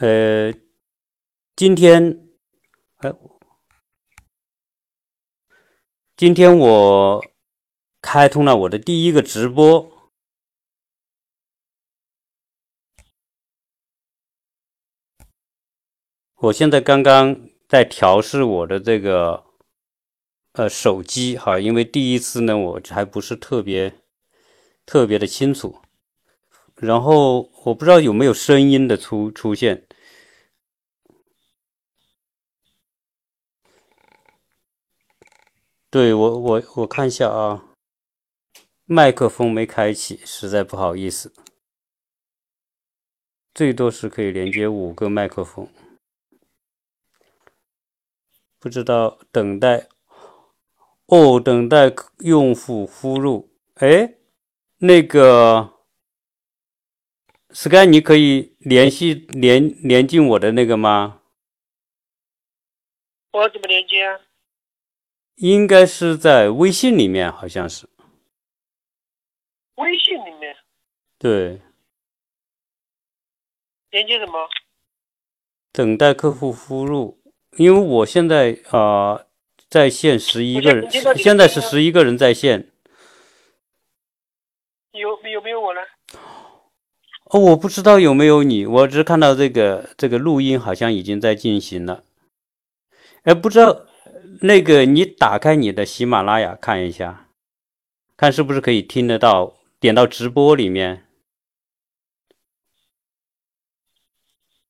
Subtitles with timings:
[0.00, 0.50] 呃，
[1.54, 2.26] 今天，
[3.00, 3.12] 哎，
[6.16, 7.22] 今天我
[8.00, 9.92] 开通了我的第一个直播。
[16.36, 19.44] 我现在刚刚在调试我的这个
[20.52, 23.92] 呃手机哈，因为第一次呢，我还不是特别
[24.86, 25.78] 特别的清楚。
[26.76, 29.86] 然后我不知道有没有声音的出出现。
[35.90, 37.64] 对我我我看一下啊，
[38.84, 41.34] 麦克风没开启，实在不好意思。
[43.52, 45.68] 最多是可以连接五个麦克风。
[48.60, 49.88] 不知道等待
[51.06, 53.50] 哦，等待用户呼入。
[53.74, 54.14] 哎，
[54.78, 55.74] 那个
[57.50, 61.22] Sky，你可以联系连连进我的那个吗？
[63.32, 64.20] 我怎么连接啊？
[65.40, 67.88] 应该是在微信里面，好像是。
[69.76, 70.54] 微信里面。
[71.18, 71.62] 对。
[73.90, 74.46] 连接什么？
[75.72, 77.18] 等待客户呼入。
[77.56, 79.24] 因为我现在啊，
[79.70, 82.68] 在线十一个人，现在是十一个人在线。
[84.92, 85.80] 有有没有我呢？
[87.24, 92.04] 哦，我不知道有没有你，我只看到这个这个录音好像已经在进行了。
[93.22, 93.86] 哎，不知道
[94.42, 97.28] 那个你打开你的喜马拉雅看一下，
[98.16, 101.06] 看是不是可以听得到，点到直播里面。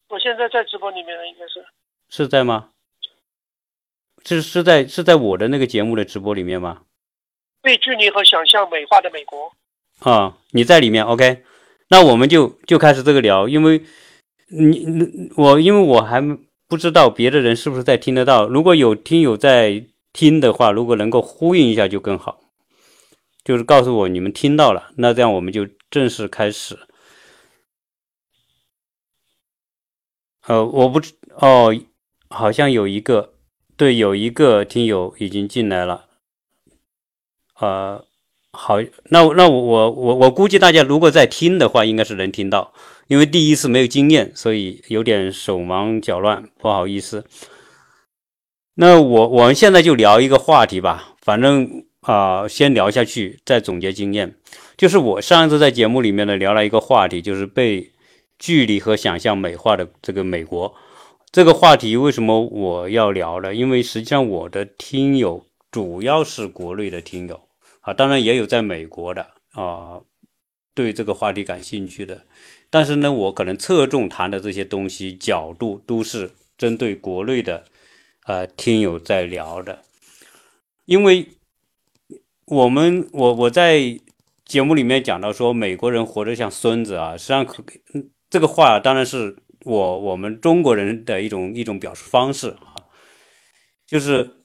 [0.08, 1.64] 我现在在直播里面了，应该是。
[2.08, 2.70] 是在吗？
[4.24, 6.82] 是是在是在我的那个节目的直播里面吗？
[7.62, 9.52] 被距离和想象美化的美国。
[10.00, 11.44] 啊，你在里面，OK？
[11.88, 13.84] 那我们就就开始这个聊，因为
[14.48, 16.20] 你我因为我还
[16.70, 18.47] 不知道别的人是不是在听得到。
[18.47, 22.41] 如果有听友在听的话，如果能够呼应一下就更好，
[23.44, 26.78] 就是告诉我你们听到了，那这样我们就正式开始。
[30.47, 31.76] 呃，我不知哦。
[32.32, 33.34] 好像有一个，
[33.76, 36.06] 对，有一个听友已经进来了，
[37.58, 38.04] 呃，
[38.52, 42.72] 好，那那我我我我估计大家如果在听的话，应该是能听到，
[43.10, 47.25] 因为第一次没有经验，所以有点手忙脚乱，不好意思。
[48.75, 54.37] 那我我们现在就聊一个话题吧，反正啊，先聊下去，再总结经验。
[54.76, 57.91] 就是我上一次在节目里面呢聊了一个话题，就是被
[58.38, 60.72] 距离和想象美化的这个美国。
[61.32, 63.53] 这个话题为什么我要聊呢？
[63.53, 67.41] 因为实际上我的听友主要是国内的听友
[67.81, 69.99] 啊，当然也有在美国的啊，
[70.76, 72.25] 对这个话题感兴趣的。
[72.70, 77.64] 但是呢，我可能侧重谈的这些东西角度都是针对国内的
[78.25, 79.82] 呃听友在聊的。
[80.86, 81.28] 因为
[82.47, 84.00] 我们我我在
[84.44, 87.62] 节目里面讲到说美国人活得像孙子啊，实际上可
[88.31, 89.37] 这个话当然是。
[89.66, 92.88] 我我们中国人的一种一种表述方式啊，
[93.87, 94.37] 就是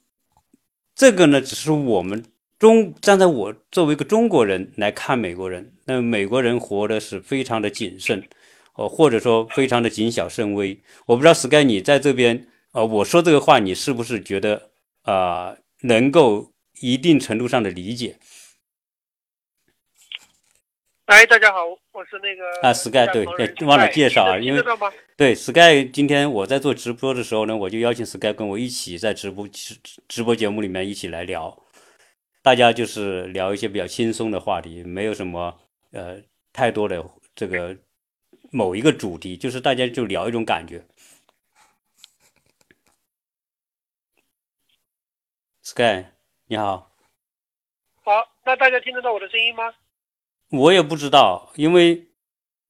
[0.94, 2.22] 这个呢，只是我们
[2.58, 8.28] 中站在我作为一个中国人来看美国人，那美国人活的是非常的谨慎，
[8.76, 10.80] 哦，或者说非常的谨小慎微。
[11.06, 14.70] 我不知道 Sky 你在这边，呃，我说这个话，你是不是觉得
[15.02, 18.18] 啊，能够一定程度上的理解？
[21.08, 24.64] 哎，大家好，我是那个啊，Sky，对对，忘了介绍啊，因为
[25.16, 29.76] 对 Sky，今天我在做直播的时候呢，我就邀请 Sky 跟我一起在直播直
[30.08, 31.56] 直播节目里面一起来聊，
[32.45, 35.59] 大家就是聊一些比较轻松的话题，没有什么
[35.91, 36.22] 呃
[36.53, 37.75] 太多的这个
[38.51, 40.85] 某一个主题，就是大家就聊一种感觉。
[45.63, 46.06] Sky，
[46.45, 46.91] 你好。
[48.03, 48.11] 好，
[48.45, 49.73] 那大家听得到我的声音吗？
[50.51, 52.09] 我也不知道，因为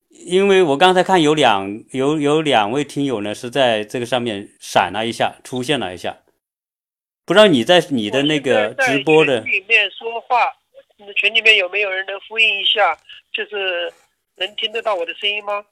[0.08, 6.20] 因为我刚才看有两有有两位听友呢是在这个上面闪了一下，出现了一下，
[7.26, 10.56] 不知道你在你的那个直播的里面说话，
[11.16, 12.98] 群里面有没有人能呼应一下？
[13.32, 13.92] 就是
[14.36, 15.66] 能听得到我的声音吗？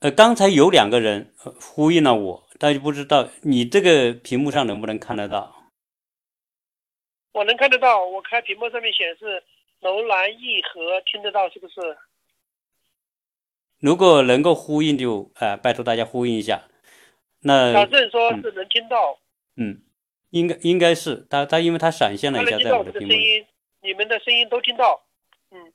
[0.00, 5.70] 呃，刚才有两个人呼应了我，但是不知道你这个屏幕上能不能看得到？
[7.32, 9.42] 我能看得到，我开屏幕上面显示。
[9.80, 11.96] 楼兰一和听得到是不是？
[13.78, 16.64] 如果能够呼应，就啊，拜托大家呼应一下。
[17.42, 19.16] 那小郑说是能听到。
[19.54, 19.80] 嗯，
[20.30, 23.14] 应该应该是他他，因为他闪现了一下在我的屏幕。
[23.82, 25.02] 你们的声音都听到。
[25.50, 25.72] 嗯。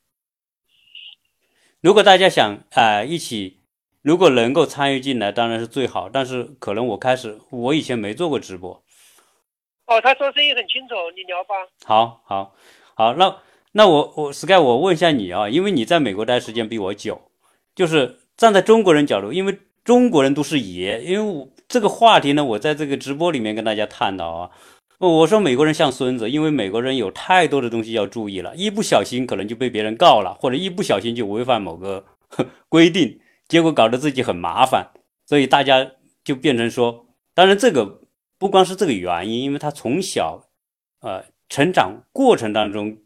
[1.81, 3.59] 如果大家想啊一起
[4.01, 6.09] 如果能够参与进来，当然是最好。
[6.09, 8.83] 但是可能我开始，我以前没做过直播。
[9.85, 11.55] 哦，他说声音很清楚，你聊吧。
[11.85, 12.55] 好，好，
[12.95, 13.37] 好，那
[13.71, 17.31] 那我我 Sky，我问一下你啊，因为你在美国待时间比我久，
[17.73, 24.51] 就是站在中国人角度，因为中国人都是爷，因为我这个话题呢，我在这个直播里面跟大家探讨啊。
[24.99, 32.05] 我说美国人像孙子，因为美国人有太多的东西要注意了，一不小心可能就被别人告了，或者一不小心就违反某个
[32.69, 34.91] 规定，结果搞得自己很麻烦，
[35.25, 35.93] 所以大家
[36.23, 38.01] 就变成说，当然这个
[38.37, 40.43] 不光是这个原因，因为他从小，
[41.01, 42.97] 呃，成长过程当中，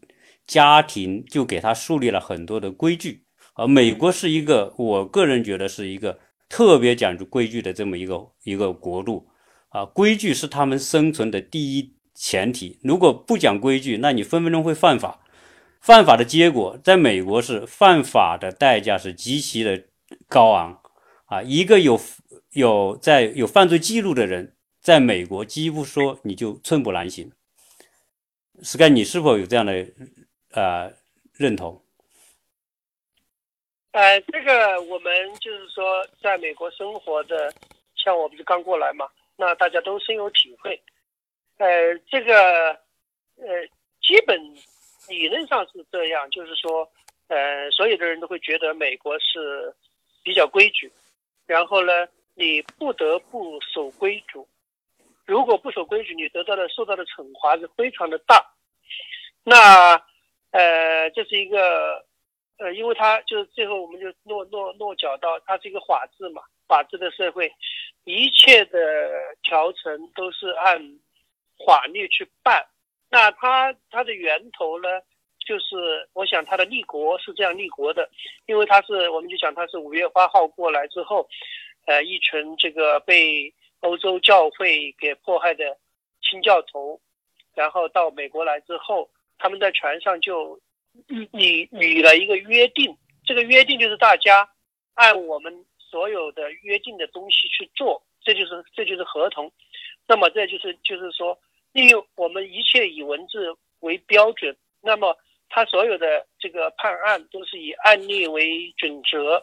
[0.46, 3.24] 家庭就给他树立了很多的规矩，
[3.54, 9.28] 而美国是一个，我个人觉得是一个特别讲究规矩的这么一个一个国度。
[9.68, 12.78] 啊，规矩是他们生存的第一前提。
[12.82, 15.20] 如果不讲规矩，那你分分钟会犯法。
[15.80, 19.84] 犯法的结果，在美国是犯法的代价是极其的
[20.26, 20.80] 高昂。
[21.26, 22.00] 啊，一个有
[22.52, 27.30] 有在有犯罪记录的人，在美国几乎说你就寸步难行。
[28.62, 29.86] Sky，你是否有这样的
[30.52, 30.92] 呃
[31.34, 31.82] 认同？
[33.92, 37.52] 呃，这个我们就是说，在美国生活的，
[37.96, 39.08] 像我不是刚过来嘛。
[39.36, 40.80] 那大家都深有体会，
[41.58, 42.70] 呃，这个，
[43.36, 43.66] 呃，
[44.02, 44.36] 基本
[45.08, 46.90] 理论上是这样，就是说，
[47.28, 49.72] 呃，所有的人都会觉得美国是
[50.24, 50.90] 比较规矩，
[51.46, 54.44] 然后呢，你不得不守规矩，
[55.24, 58.44] 如果不守规矩，你得到的受到的惩罚是非常的大。
[59.44, 59.94] 那，
[60.50, 62.04] 呃，这是一个，
[62.58, 66.42] 呃，因为它就是最后我们就落落落脚到它是一个法治嘛。
[66.66, 67.50] 法治的社会，
[68.04, 68.78] 一切的
[69.42, 70.78] 条程都是按
[71.64, 72.62] 法律去办。
[73.08, 75.00] 那它它的源头呢，
[75.38, 78.06] 就是我想它的立国是这样立国的，
[78.44, 81.26] 因为它是我们就讲它是五月八号过来之后，
[81.86, 83.50] 呃，一群这个被
[83.80, 85.74] 欧洲教会给迫害的
[86.20, 87.00] 清教徒，
[87.54, 89.08] 然后到美国来之后，
[89.38, 90.60] 他们在船上就
[91.06, 94.48] 拟拟了一个约定，这个约定就是大家
[94.94, 95.64] 按我们。
[95.90, 99.50] 所有的约定的东西去做，这就是这就是合同。
[100.06, 101.38] 那么这就是就是说，
[101.72, 104.54] 利用我们一切以文字为标准。
[104.82, 105.16] 那么
[105.48, 109.42] 他所有的这个判案都是以案例为准则。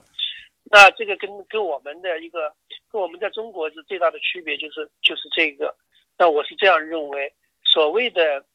[0.65, 2.53] 那这个跟跟我们的一个
[2.91, 5.75] 跟我们在中国是最大的区别，就是就是这个。
[6.15, 8.45] 那我是这样认为，所谓的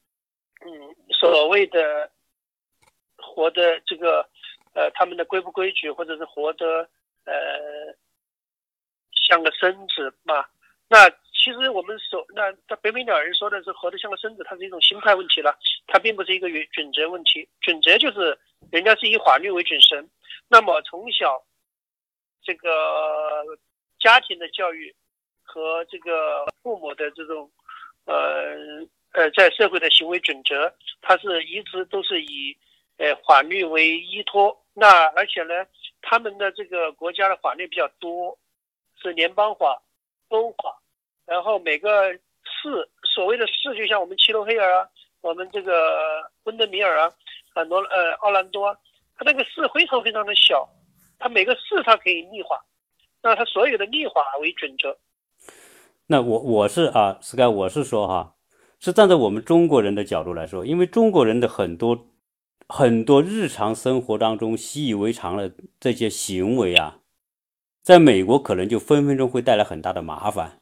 [0.65, 2.09] 嗯所谓的
[3.21, 4.27] 活的这个
[4.73, 6.89] 呃他们的规不规矩，或者是活的。
[7.23, 7.95] 呃，
[9.27, 10.43] 像个孙子嘛？
[10.89, 17.47] 那其实我们说，那他北美鸟人说的是活得像个孙子，它是一种心态问题了，它并不是一个准准则问题。
[17.61, 18.35] 准则就是
[18.71, 20.09] 人家是以法律为准绳。
[20.47, 21.39] 那么从小
[22.41, 23.45] 这个
[23.99, 24.91] 家庭的教育
[25.43, 27.51] 和这个父母的这种
[28.05, 28.57] 呃
[29.11, 32.57] 呃在社会的行为准则，它是一直都是以
[33.01, 34.55] 呃法律为依托。
[34.73, 34.87] 那
[35.17, 35.53] 而且呢？
[36.03, 38.35] 他们的这个国家的法律比较多，
[38.99, 39.79] 是联邦法、
[40.31, 40.75] 州法，
[41.27, 44.89] 然后每个市，所谓的市就像我们齐罗黑尔啊，
[45.21, 47.13] 我们这个温德米尔啊，
[47.53, 48.75] 很多呃奥兰多，
[49.15, 50.67] 它那个市非常非常的小，
[51.19, 52.65] 它每个市它可以立法，
[53.21, 54.97] 那它所有的立法为准则。
[56.07, 58.33] 那我我是啊，Sky，我是说哈，
[58.79, 62.07] 是站在我们中国人的角度来说，因为中国人的很多。
[62.73, 66.99] 很多日常生活当中习以为常的这些行为啊，
[67.83, 70.61] 在美国可能就分分钟会带来很大的麻烦。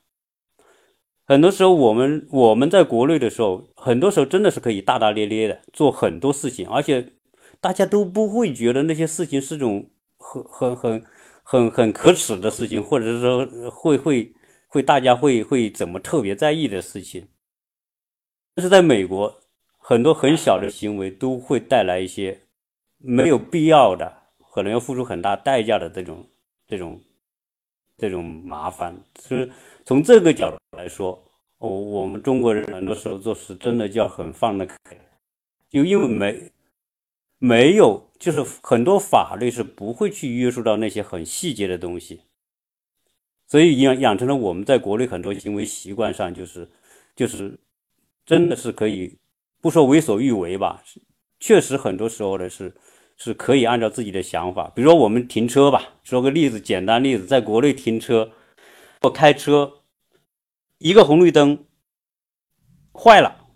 [1.23, 7.13] 很多时候，我们我们在国内的时候，很多时候真的是可以大大咧咧的做很多事情，而且
[7.61, 11.05] 大家都不会觉得那些事情是种很很很
[11.43, 14.33] 很很可耻的事情，或者是说会会
[14.67, 17.27] 会大家会会怎么特别在意的事情。
[18.55, 19.38] 但是在美国。
[19.89, 22.39] 很多很小的行为都会带来一些
[22.99, 24.21] 没有必要的，
[24.53, 26.23] 可能要付出很大代价的这种、
[26.67, 27.01] 这种、
[27.97, 28.95] 这种麻烦。
[29.19, 29.51] 是
[29.83, 31.19] 从这个角度来说，
[31.57, 34.77] 我我们中国人很多时候做事真的叫很放得开，
[35.67, 36.51] 就因为没
[37.39, 42.21] 没有，就是很多法律是不会去约束到那些很细节的东西，
[43.47, 46.69] 所以养养成了我们在国内很多行为习惯上，就是
[47.15, 47.57] 就是
[48.23, 49.17] 真的是可以。
[49.61, 50.81] 不说为所欲为吧，
[51.39, 52.73] 确实很多时候呢是
[53.17, 58.31] 是可以按照自己的想法，比如说我们停车吧，说个例子，简单例子，在国内停车，
[59.01, 59.81] 我开车，
[60.77, 61.65] 一个红绿灯
[62.93, 63.47] 坏了，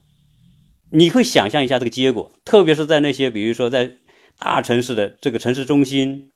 [0.91, 3.97] 你会想象一下这个结果，特别是在那些比如说在
[4.37, 6.31] 大城市的这个城市中心，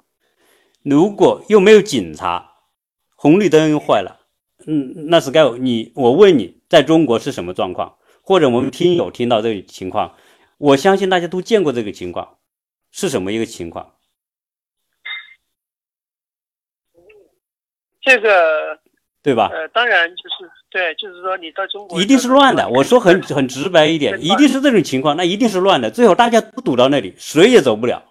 [0.84, 2.52] 如果又没有警察，
[3.18, 4.22] 红绿灯又坏了，
[4.66, 7.97] 嗯，那是该你我问你，在中国是什么状况？
[8.28, 10.14] 或者我们听友听到这个情况，
[10.58, 12.40] 我相信大家都见过这个情况，
[12.92, 13.94] 是什么一个情况？
[18.02, 18.78] 这个
[19.24, 19.50] 对吧？
[19.54, 22.68] 呃，当然就是对，就是说你到中国一定是乱的。
[22.68, 25.90] 我说很很直白一点，一定是这种情况，那一定是乱的。
[25.90, 28.04] 最后大家都堵到那里，谁也走不了。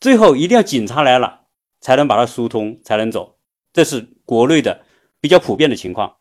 [0.00, 1.42] 最后一定要警察来了，
[1.82, 3.36] 才能把它疏通，才能走。
[3.74, 4.82] 这是国内的
[5.20, 6.16] 比较普遍的情况。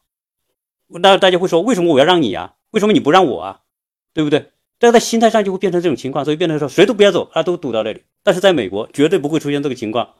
[0.87, 2.55] 那大家会说，为什么我要让你啊？
[2.75, 3.61] 为什么你不让我啊？
[4.13, 4.51] 对不对？
[4.79, 8.03] 这个在心态上就会变成这种情况，所以变成说谁都不要走，他都堵到那里。
[8.21, 10.15] 但是在美国绝对不会出现这个情况。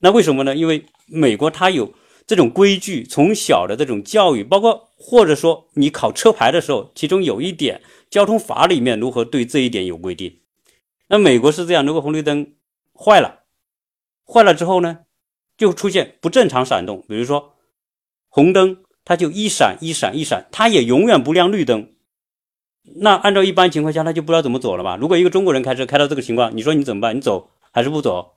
[0.00, 0.56] 那为什么呢？
[0.56, 1.94] 因为美国它有
[2.26, 10.40] 这种规矩，从小的这种教育，包括或者说你考车牌的时候，其中有一点交通法里面如何对这一点有规定。
[11.08, 12.54] 那美国是这样，如果红绿灯
[12.92, 13.44] 坏了，
[14.26, 15.00] 坏了之后呢，
[15.56, 17.54] 就出现不正常闪动，比如说
[18.28, 21.88] 红灯它就一闪一闪一闪，它也永远不亮绿灯。
[22.94, 24.94] 那按照一般情况下，他就不知道怎么走了吧？
[24.94, 27.16] 如果一个中国人开车开到这个情况，你说你怎么办？
[27.16, 28.34] 你走还是不走？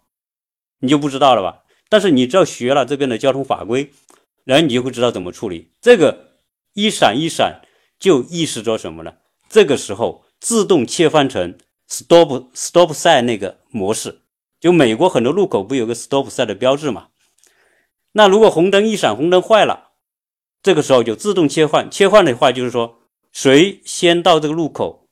[0.79, 1.61] 你就不知道了吧？
[1.89, 3.91] 但是你只要学了这边的交通法规，
[4.45, 5.69] 然后你就会知道怎么处理。
[5.79, 6.31] 这个
[6.73, 7.61] 一闪一闪
[7.99, 9.13] 就意示着什么呢？
[9.47, 11.55] 这个时候自动切换成
[11.87, 14.21] stop stop sign 那个模式。
[14.59, 17.09] 就美国很多路口不有个 stop sign 的标志嘛？
[18.13, 19.91] 那如果红灯一闪，红灯坏了，
[20.63, 21.91] 这个时候就自动切换。
[21.91, 22.99] 切换的话就是说，
[23.31, 25.09] 谁先到这个路口，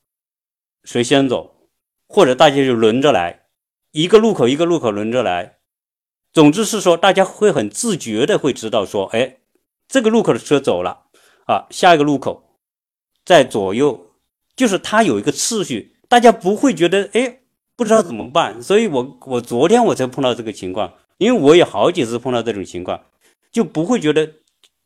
[0.86, 1.68] 谁先走，
[2.08, 3.48] 或者大家就轮着来，
[3.92, 5.58] 一个路口一个路口轮着来。
[6.32, 9.40] 总之是说，大家会很自觉的会知道说，哎，
[9.90, 11.08] 这个路口的车走了
[11.46, 12.58] 啊，下一个路口
[13.26, 14.14] 在左右，
[14.56, 17.42] 就是它有一个次序，大家不会觉得哎
[17.76, 18.64] 不知道怎么办。
[18.64, 23.04] 所以我我昨天我才碰到这个情况，因为我也好几次碰到这种情况，
[23.52, 24.32] 就不会觉得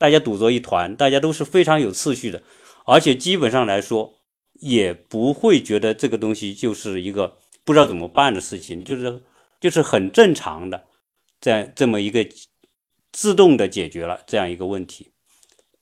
[0.05, 2.43] 大家堵作一团，大家都是非常有次序的，
[2.85, 4.13] 而且基本上来说
[4.53, 9.23] 也不会觉得这个东西就是一个不知道怎么办的事情，就是
[9.59, 10.85] 就是很正常的。
[11.41, 12.23] 在这么一个
[13.11, 15.11] 自动的解决了这样一个问题，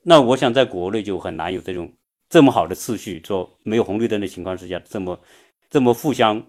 [0.03, 1.91] 那我想在国内就很难有这种
[2.29, 5.19] 这么好的次序，说没有红绿灯的情况之下，这么
[5.69, 6.47] 这么互相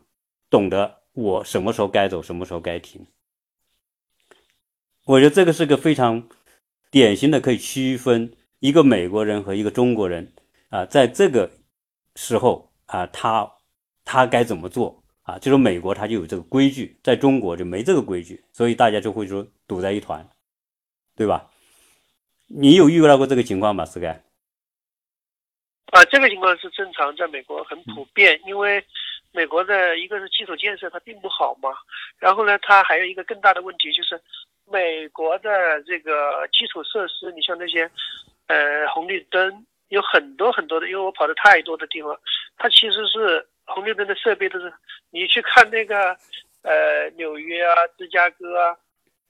[0.48, 3.04] 懂得我什么时候该走，什么时候该停。
[5.06, 6.28] 我觉得这个是个非常
[6.94, 10.32] 典型的可以区分一个美国人和一个中国人
[10.68, 11.50] 啊，在这个
[12.14, 13.50] 时候啊，他
[14.04, 15.02] 他该怎么做。
[15.24, 20.28] 啊，就是美国他就有这个规矩，在中国就没这个规矩，所以大家就会说堵在一团，
[21.16, 21.50] 对吧？
[22.46, 24.20] 你有遇到过这个情况吗？Sky？
[25.86, 28.84] 啊，这个情况是正常，在美国很普遍，因为
[29.32, 31.70] 美国的一个是基础建设它并不好嘛，
[32.18, 34.20] 然后呢，它还有一个更大的问题就是
[34.70, 37.90] 美国的这个基础设施，你像那些
[38.46, 42.18] 呃红绿灯有很多很多的，因为我跑的太多的地方，
[42.56, 43.46] 它其实是。
[43.66, 44.70] 红绿灯的设备都是，
[45.08, 46.14] 你去看那个，
[46.60, 48.76] 呃，纽约啊，芝加哥啊，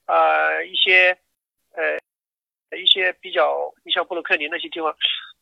[0.06, 1.16] 啊，一些，
[1.70, 4.92] 呃，一些比较，你像布鲁克林那些地方，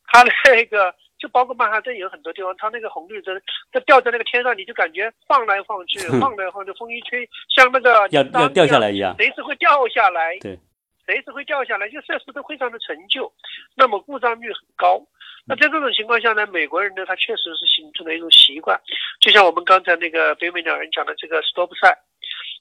[0.07, 3.41] 它那个就包括曼哈顿有很多地方，它那个红绿灯
[3.71, 10.37] 它吊在那个天上，你就感觉晃来晃去，晃来晃去，风一吹，像那个要要掉下来一样，随时会掉下来。
[10.39, 10.59] 对。
[11.05, 13.29] 随时会掉下来，就设施都非常的陈旧，
[13.75, 15.05] 那么故障率很高。
[15.45, 18.79] 那在这种情况下呢，美国人呢，他确实是形成了一种习惯，
[19.19, 21.93] 就像我们刚才那个北美两人讲的这个 stop sign，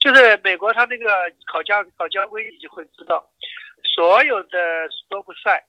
[0.00, 1.08] 就是美国他那个
[1.46, 3.24] 考驾考交规你就会知道，
[3.94, 4.58] 所有的
[4.90, 5.62] stop sign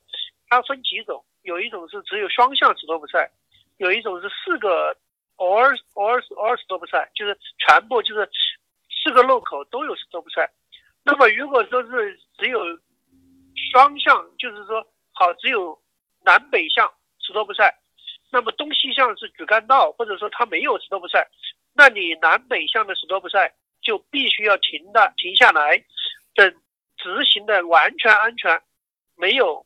[0.49, 3.29] 它分几种，有一种是只有双向 stop sign，
[3.77, 4.95] 有一种是四个
[5.37, 8.29] or or or stop sign，就是全部就是
[8.89, 10.49] 四个路口都有 stop sign。
[11.03, 12.59] 那么如果说是只有
[13.71, 15.77] 双向，就是说好只有
[16.25, 17.73] 南北向 stop sign，
[18.31, 21.27] 那么东西向是主干道，或者说它没有 stop sign，
[21.73, 25.83] 那你南北向的 stop sign 就必须要停的停下来，
[26.35, 26.49] 等
[26.95, 28.61] 执行的完全安全，
[29.17, 29.65] 没有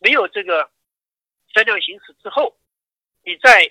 [0.00, 0.70] 没有这个
[1.54, 2.52] 车辆行驶之后，
[3.22, 3.70] 你再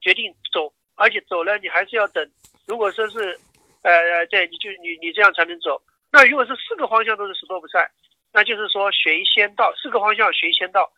[0.00, 2.24] 决定走，而且走了你还是要等，
[2.66, 3.36] 如果说是
[3.82, 5.82] 呃对，你就你你这样才能走。
[6.12, 7.88] 那如果是四个方向都是 stop sign，
[8.32, 10.88] 那就是说谁先到，四个方向谁先到，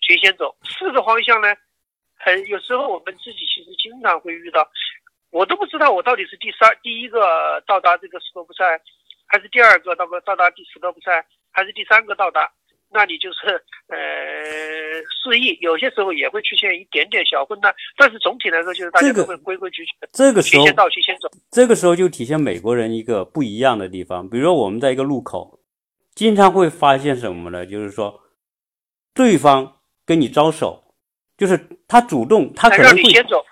[0.00, 0.56] 谁先走。
[0.64, 1.54] 四个方向呢，
[2.16, 4.68] 很有时候我们自己其实经常会遇到，
[5.30, 8.80] 我都不知道我到底是第三第一个到达这个 stop sign，
[9.26, 12.50] 还是第二个到到达第 stop sign，还是第三个到达。
[12.90, 13.38] 那你就是
[13.88, 13.96] 呃
[15.22, 20.08] 示意，有些时候也会出现一点点小混乱，但是总体来说就是大家都会规规矩矩的。
[20.12, 21.28] 这个时候先到齐先走。
[21.50, 25.60] 这个时候就体现美国人一个不一样的地方，比如说我们在一个路口，
[26.14, 27.66] 经常会发现什么呢？
[27.66, 28.20] 就是说
[29.14, 30.82] 对方跟你招手。
[31.38, 33.02] 就是他主动，他可能会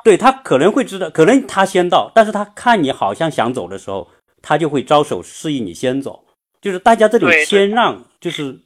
[0.03, 4.11] 对他可能会知道，可能他先到，但是他看你好像想走的时候，
[4.41, 6.25] 他就会招手示意你先走。
[6.63, 8.59] 就是大家这种谦让，就是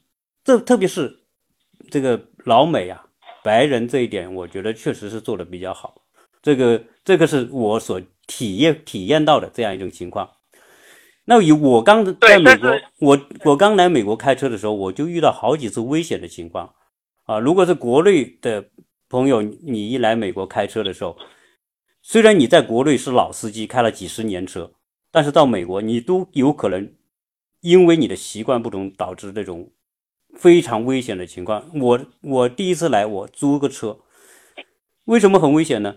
[0.49, 1.14] 这特别是
[1.90, 3.05] 这个老美啊，
[3.45, 6.00] 白人这一点，我觉得确实是做的比较好。
[6.40, 10.26] 这个这个是我所体验体验到的这样一种情况。
[11.26, 16.73] 那以我刚在美国，我我刚来美国开车的时候，我就遇到好几次危险的情况
[17.25, 17.38] 啊。
[17.38, 18.64] 如果是国内的。
[19.11, 21.17] 朋友，你一来美国开车的时候，
[22.02, 24.71] 虽然你在国内是老司机，开了几十年车，
[25.11, 26.90] 但是到美国你都有可能
[27.62, 29.71] 因为你的习惯不同，导致这种
[30.38, 31.71] 非常危险的情况。
[31.75, 33.99] 我我第一次来，我租个车，
[35.04, 35.97] 为什么很危险呢？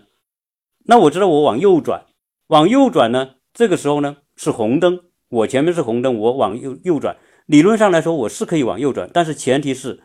[0.84, 2.04] 那我知道我往右转，
[2.48, 10.02] 往右转呢，这个时候呢是红灯，我前面是红灯，我往右右转，理论上来说我是可以往右转，但是前提是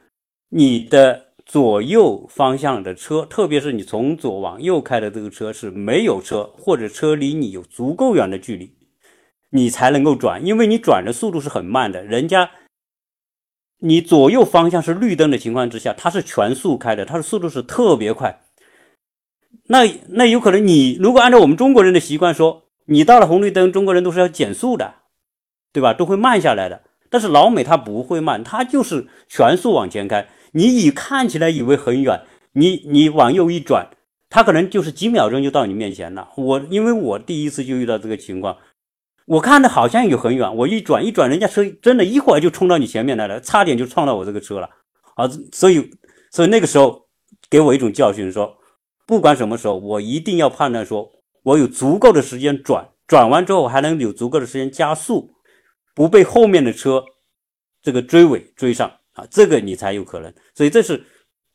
[0.49, 1.25] 你的。
[1.47, 8.75] 左右方向的车，特别是你从左往右开的这个车是没有车，或者车离你有足够远的距离，
[9.51, 12.03] 你才能够转，因为你转的速度是很慢的。
[12.03, 12.51] 人家
[13.79, 18.41] 你左右方向是绿灯的情况之下，它是全速开的，它的速度是特别快。
[19.67, 24.95] 那那有可能你如果按照我们中国人的习惯说，你到了红绿灯，中国人都是要减速的，
[25.73, 25.93] 对吧？
[25.93, 26.81] 都会慢下来的。
[27.09, 30.27] 但是老美他不会慢，他就是全速往前开。
[30.53, 32.21] 你以看起来以为很远，
[32.53, 33.89] 你你往右一转，
[34.29, 36.29] 他可能就是几秒钟就到你面前了。
[36.35, 38.57] 我因为我第一次就遇到这个情况，
[39.27, 44.69] 我看的好像有很远，我一转一转，人家车真的一会儿就冲到你前面来了，差点就撞到我这个车了。
[45.15, 45.91] 啊，所以
[46.31, 47.07] 所以那个时候
[47.49, 48.57] 给我一种教训，说
[49.05, 51.11] 不管什么时候，我一定要判断说，
[51.43, 55.29] 我有足够的时间转，转完之后还能有足够的时间加速，
[55.93, 57.03] 不被后面的车
[57.81, 58.91] 这个追尾追上。
[59.13, 61.03] 啊，这个你才有可能，所以这是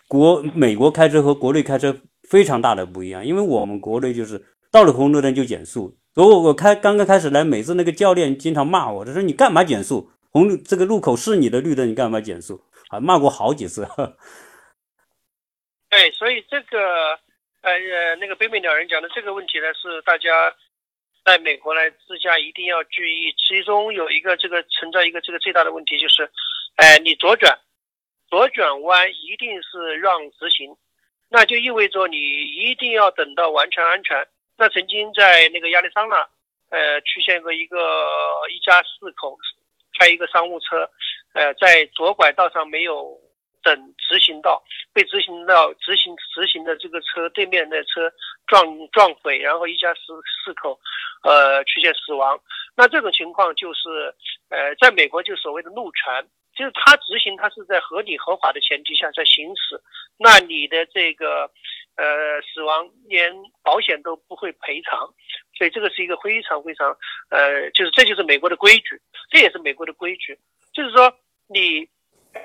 [0.08, 1.96] 国美国开车和国内开车
[2.28, 3.24] 非常大的不一样。
[3.24, 10.10] 因为我们国内就是到了红绿灯就减速，我我开刚刚开始来，每次那个教练经常骂我，他说你干嘛减速？
[10.30, 12.60] 红这个路口是你的绿灯，你干嘛减速？
[12.88, 13.86] 啊，骂过好几次。
[15.88, 16.78] 对，所以这个
[17.62, 20.54] 呃呃那个北美鸟人讲的这个问题呢，是大家
[21.24, 26.30] 在美国来自驾一定要注意，其中有一个这个存在一个这个最大的问题就是。
[26.76, 27.58] 哎，你左转，
[28.30, 30.74] 左转弯一定是让直行，
[31.28, 34.26] 那就意味着你一定要等到完全安全。
[34.62, 36.14] 那曾经在那个亚利桑那，
[36.70, 37.76] 呃，出现过一个
[38.48, 39.36] 一家四口
[39.98, 40.88] 开一个商务车，
[41.32, 43.18] 呃，在左拐道上没有
[43.60, 48.08] 等直行道，被直行道直行直行的这个车对面的车
[48.46, 50.00] 撞撞毁，然后一家四
[50.44, 50.78] 四口，
[51.24, 52.40] 呃，出现死亡。
[52.76, 54.14] 那这种情况就是，
[54.48, 56.24] 呃，在美国就所谓的路权。
[56.54, 59.80] 就是他执行，他是在合理合法的前提下在行驶，
[60.18, 61.50] 那你的这个
[61.96, 65.12] 呃死亡连保险都不会赔偿，
[65.56, 66.96] 所以这个是一个非常非常
[67.30, 69.00] 呃，就是这就是美国的规矩，
[69.30, 70.38] 这也是美国的规矩，
[70.72, 71.12] 就是说
[71.48, 71.86] 你
[72.32, 72.42] 呃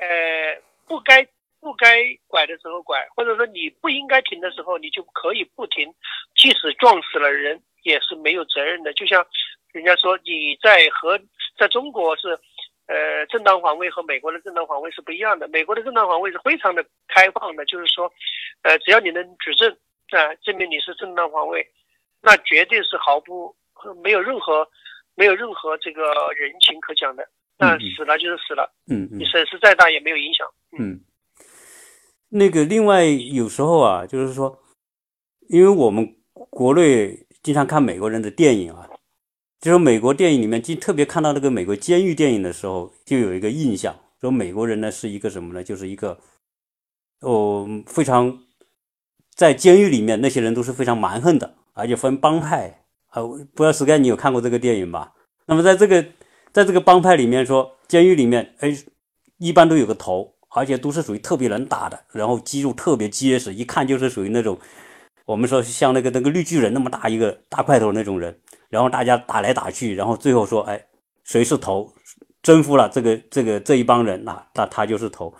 [0.85, 1.27] 不该
[1.59, 5.93] 不该拐的时候拐，或者说你不应该停的时候，你就可以不停，
[6.35, 8.93] 即使撞死了人也是没有责任的。
[8.93, 9.25] 就像
[9.71, 11.19] 人家说你在和
[11.57, 12.39] 在中国是。
[12.87, 15.47] 呃，正当防卫和美国的正当防卫是不一样的。
[15.49, 18.09] 美国的正当防卫是非常的开放的，就是说，
[18.61, 19.69] 呃，只要你能举证
[20.11, 21.67] 啊，证明你是正当防卫，
[22.21, 23.53] 那绝对是毫不
[24.01, 24.65] 没有任何
[25.15, 26.03] 没有任何这个
[26.35, 27.27] 人情可讲的。
[27.57, 30.47] 那死了就是死了，嗯，你损失再大也没有影响。
[30.79, 31.01] 嗯，
[32.29, 34.57] 那个另外有时候啊，就是说，
[35.49, 36.15] 因为我们
[36.49, 38.87] 国内经常看美国人的电影啊。
[39.59, 45.63] 就是美国电影里面，就特别看到那个美国监狱电影的时候，就有一个印象，说美国人呢是一个什么呢？
[45.63, 46.19] 就是一个
[47.21, 48.39] 哦，非常
[49.33, 53.23] 在监狱里面那些人都是非常蛮横的，而且分帮派啊。
[53.23, 55.13] 不知道 Sky 你有看过这个电影吧？
[55.47, 56.05] 那么在这个
[56.53, 58.77] 在这个帮派里面，说监狱里面，哎，
[59.39, 64.59] 一般都有个头，而且都是属于特别能打的，然后肌肉特别结实，一看就是属于那种
[65.25, 68.39] 我们说像那个那个绿巨人那么大一个大块头那种人。
[68.69, 70.81] 然后大家打来打去，然后最后说：“哎，
[71.23, 71.93] 谁是头？
[72.41, 75.33] 征服了这个这个这一帮人，那那他就是头。”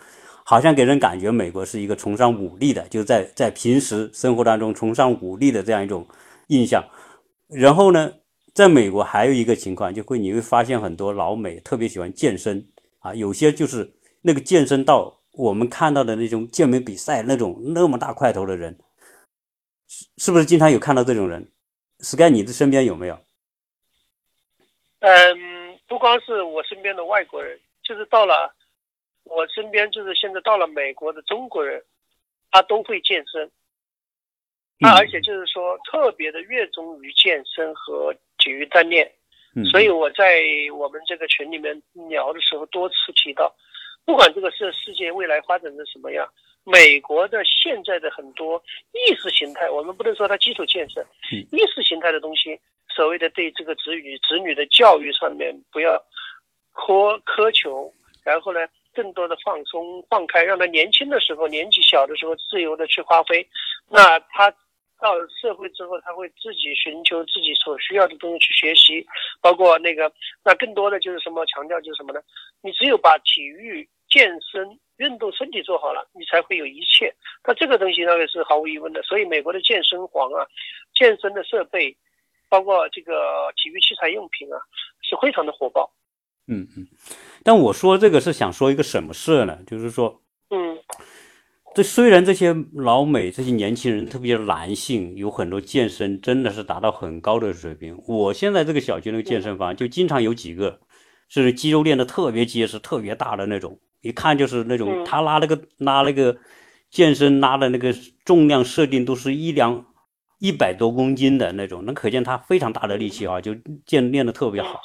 [0.49, 6.07] 好像给人感觉美国是一个崇尚武力的，就在在平时生活当中崇尚武力的这样一种
[6.47, 6.81] 印象。
[7.49, 8.09] 然后呢，
[8.53, 12.65] 在美国还有一个情况，就会你会发现很多老美特别喜欢健身
[12.99, 18.77] 啊，有些就是那个健身到我们看到的那种健美比赛那种那么大块头的人，
[19.89, 21.45] 是是不是经常有看到这种人
[21.99, 23.19] ？Sky，你的身边有没有？
[24.99, 28.53] 嗯，不光是我身边的外国人，就是到了
[29.23, 31.83] 我身边，就是现在到了美国的中国人，
[32.51, 33.49] 他都会健身，
[34.79, 39.11] 他而且就是说特别的热衷于健身和体育锻炼。
[39.55, 40.41] 嗯，所以我在
[40.73, 41.79] 我们这个群里面
[42.09, 43.55] 聊的时候多次提到，
[44.03, 46.27] 不管这个世世界未来发展成什么样，
[46.69, 51.01] 美国的现在的很多意识形态，我们不能说它基础建设，
[51.31, 52.59] 嗯意识形态的东西，
[52.93, 55.95] 所谓的对这个子女子女的教育上面不要
[56.73, 57.93] 苛苛求，
[58.25, 63.47] 然后呢，更多的放松放开，让他年轻的时候年纪小的时候自由的去发挥，
[63.89, 64.53] 那他。
[64.99, 69.05] 到社会之后，他会自己寻求自己所需要的东西去学习，
[69.39, 70.11] 包括那个，
[70.43, 72.19] 那更多的就是什么强调就是什么呢？
[72.63, 77.13] 你只有把体育、健身、运动身体做好了，你才会有一切。
[77.45, 79.03] 那这个东西那个是毫无疑问的。
[79.03, 80.41] 所以美国的健身房啊、
[80.95, 81.95] 健身的设备，
[82.49, 83.13] 包括这个
[83.55, 84.57] 体育器材用品啊，
[85.07, 85.87] 是非常的火爆。
[86.47, 86.87] 嗯嗯，
[87.43, 89.59] 但我说这个是想说一个什么事呢？
[89.67, 90.79] 就是说，嗯。
[91.75, 98.01] 这虽然这些老美这些年轻人，特别是男性，有很多健身真的是达到很高的水平。
[98.07, 100.79] 我现在这个小区那个健身房，就经常有几个
[101.29, 106.37] 是肌肉练得特别结实、特别大的那种，一看就是那种他拉那个拉那个
[106.89, 107.93] 健身拉的那个
[108.25, 109.85] 重量设定都是一两
[110.39, 113.55] 一百多公斤的那种，那可见他非常大的力气啊，就
[113.85, 114.79] 健练得特别好。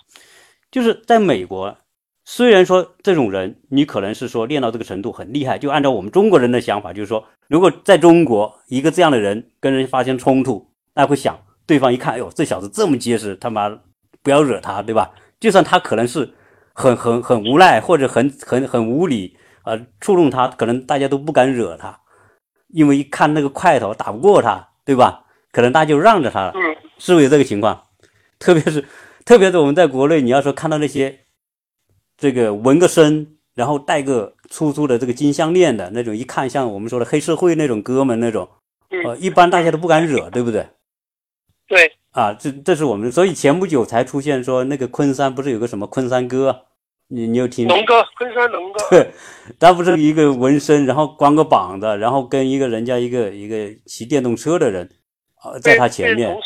[0.70, 1.76] 就是在美国。
[2.24, 13.76] 虽然说这种人，你可能是说练到这个程度很厉害，就按照我们中国人的想法，就是说，如果在中国一个这样的人跟人发生冲突，那会想对方一看，哎呦，这小子这么结实，他妈
[14.22, 15.10] 不要惹他，对吧？
[15.40, 16.32] 就算他可能是
[16.72, 22.00] 很很很无赖或者很很很无理啊，触动他，可能大家都不敢惹他，
[22.68, 25.24] 因为一看那个块头打不过他，对吧？
[25.52, 26.52] 可能大家就让着他了，
[26.98, 27.82] 是不是有这个情况？
[28.38, 28.84] 特别是
[29.24, 31.20] 特别是我们在国内，你要说看到那些。
[32.18, 38.48] 这个纹个身，然后戴个粗粗的这个金项链的那种，一看像我们说的黑社会那种哥们那种，
[39.04, 40.64] 呃，一般大家都不敢惹，对不对？
[41.72, 41.90] 对。
[42.10, 46.66] 啊，这这是我们，所以前不久才出现说那个昆山不是有个什么昆山哥，
[47.08, 47.66] 你你有听？
[47.66, 48.78] 龙哥，昆山龙哥。
[48.90, 49.10] 对，
[49.58, 54.86] 他不是一个纹身，然后光个膀子，然后跟一个人家一个一个骑电动车的人，
[55.36, 56.36] 啊，在他前面。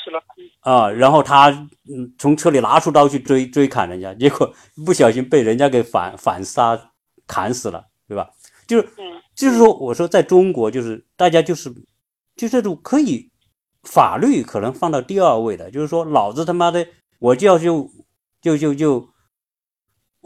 [0.61, 1.51] 啊，然后他
[1.89, 4.53] 嗯从车里拿出刀去追追砍人家，结果
[4.87, 6.81] 不小心被人家给反反杀
[7.27, 8.31] 砍死了，对吧？
[8.69, 8.89] 就是
[9.35, 11.75] 就是说，我说在中国就是大家就是
[12.37, 13.29] 就这种可以
[13.87, 16.87] 法律可能放到第二位的，就是说老子他妈的
[17.18, 17.88] 我就要就
[18.42, 19.09] 就就就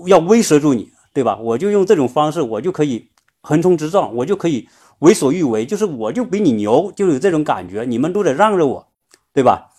[0.06, 1.36] 要威慑住你，对吧？
[1.36, 3.08] 我就用这种方式，我就可以
[3.42, 4.68] 横冲直撞，我就可以
[5.00, 8.88] 为所欲为，就是我就比你牛，就有这种感觉，你们都得让着我，
[9.32, 9.70] 对吧？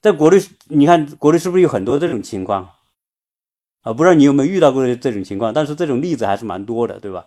[0.00, 2.70] 在国内，你看国内是不是有很多这种情况
[3.82, 3.92] 啊？
[3.92, 7.26] 不知道你有没有遇到过这种情况，但是这种例子还是蛮多的，对吧？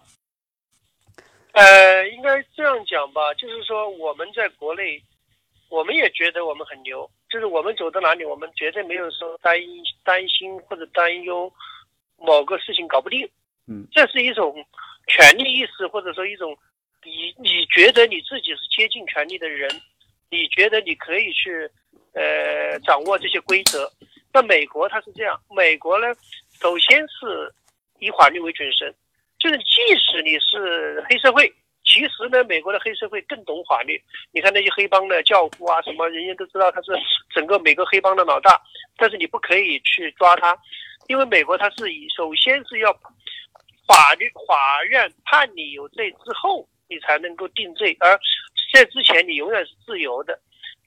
[1.53, 4.99] 呃，应该这样讲吧，就是说我们在国内，
[5.73, 9.57] 我们也觉得我们很牛，就是我们走到哪里，我们绝对没有说担
[10.03, 11.51] 担心或者担忧
[12.17, 13.27] 某个事情搞不定。
[13.67, 14.53] 嗯，这是一种
[15.07, 16.55] 权利意识，或者说一种
[17.03, 19.67] 你你觉得你自己是接近权力的人，
[20.29, 21.69] 你觉得你可以去。
[22.15, 23.91] 呃，掌握这些规则。
[24.31, 26.05] 那美国它是这样，美国呢，
[26.61, 27.51] 首先是
[27.97, 28.87] 以法律为准绳，
[29.39, 31.51] 就是即使你是黑社会，
[31.85, 34.01] 其实呢，美国的黑社会更懂法律。
[34.31, 36.91] 你看那些黑帮的教父啊，什么人家都知道他是
[37.33, 38.61] 整个美国黑帮的老大，
[38.97, 40.57] 但是你不可以去抓他，
[41.07, 42.91] 因为美国它是以首先是要
[43.87, 48.19] 法律法院判你有罪之后，你才能够定罪，而
[48.73, 50.39] 在之前你永远是自由的。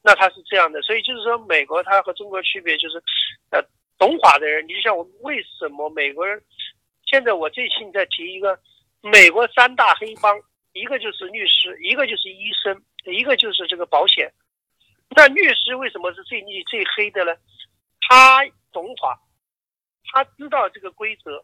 [0.03, 3.03] 那他是这样的，所以就是说，美国他和中国区别就是，
[3.51, 3.61] 呃，
[3.99, 6.41] 懂法的人，你就像我为什么美国人，
[7.05, 8.57] 现在我最近在提一个，
[9.03, 10.39] 美国三大黑帮，
[10.77, 14.31] 一个就是律师，一个就是医生，一个就是这个保险。
[15.17, 17.35] 那律师为什么是最厉最黑的呢？
[18.03, 19.19] 他懂法，
[20.13, 21.43] 他知道这个规则，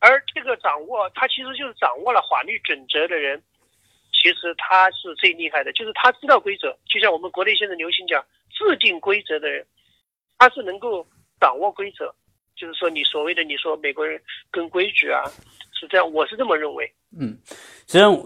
[0.00, 3.40] 而这个掌握，他其实就是掌握了法律准则的人。
[4.12, 9.64] 其实他是最厉害的，就是他知道规则，就像我们国内现在流行讲制定规则的人，
[10.38, 11.06] 他是能够
[11.40, 12.12] 掌握规则。
[12.54, 15.22] 就是说，你所谓的你说美国人跟规矩啊，
[15.82, 16.88] 是这样，我是这么认为。
[17.18, 17.36] 嗯，
[17.88, 18.16] 实际上，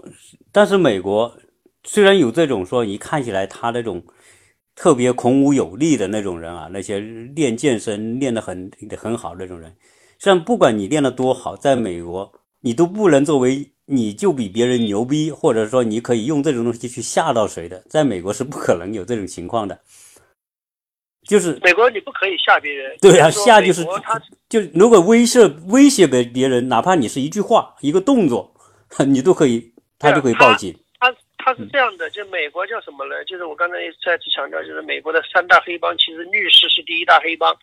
[0.51, 1.35] 但是美国
[1.83, 4.03] 虽然有这种说，你看起来他那种
[4.75, 9.71] 特别孔武有力的那种人啊，那些练健身练得很很好的那种人，
[10.19, 19.79] 实际上不管你练得多好，在美国你都不能作为你就比别人牛逼，或者说你可以用这种东西去吓到谁的，在美国是不可能有这种情况的。
[21.27, 28.53] 就是美国你不可以吓别人，对啊，吓就是他就如果威慑威胁别别人，哪怕你是一句话、一个动作，
[29.05, 30.73] 你都可以，他就可以报警。
[30.99, 33.23] 他他是这样的，就美国叫什么呢？
[33.25, 37.55] 就是我刚才再次强调，就是美国的三大黑帮，其实律师是第一大黑帮，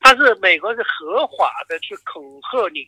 [0.00, 2.86] 他是美国是合法的去恐吓你，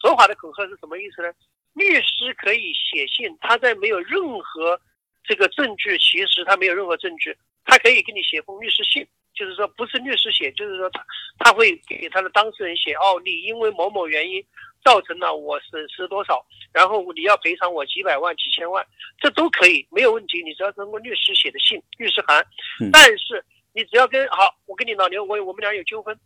[0.00, 1.28] 合法的恐吓是什么意思呢？
[1.74, 4.78] 律师可以写信，他在没有任何
[5.24, 11.04] 这个证据，其实他没有任何证据，他可以给你写封律师信，就是说不是律师写，就是说他
[11.38, 14.44] 他会给他的当事人写，哦，你因为某某原因
[14.84, 18.86] 造成了我损失多少，然后你要赔偿我几百万、几千万，
[19.18, 20.42] 这都可以，没有问题。
[20.42, 22.44] 你只要通过律师写的信、律师函，
[22.80, 26.18] 嗯但是你只要跟好，我跟你老刘，我我们俩有纠纷，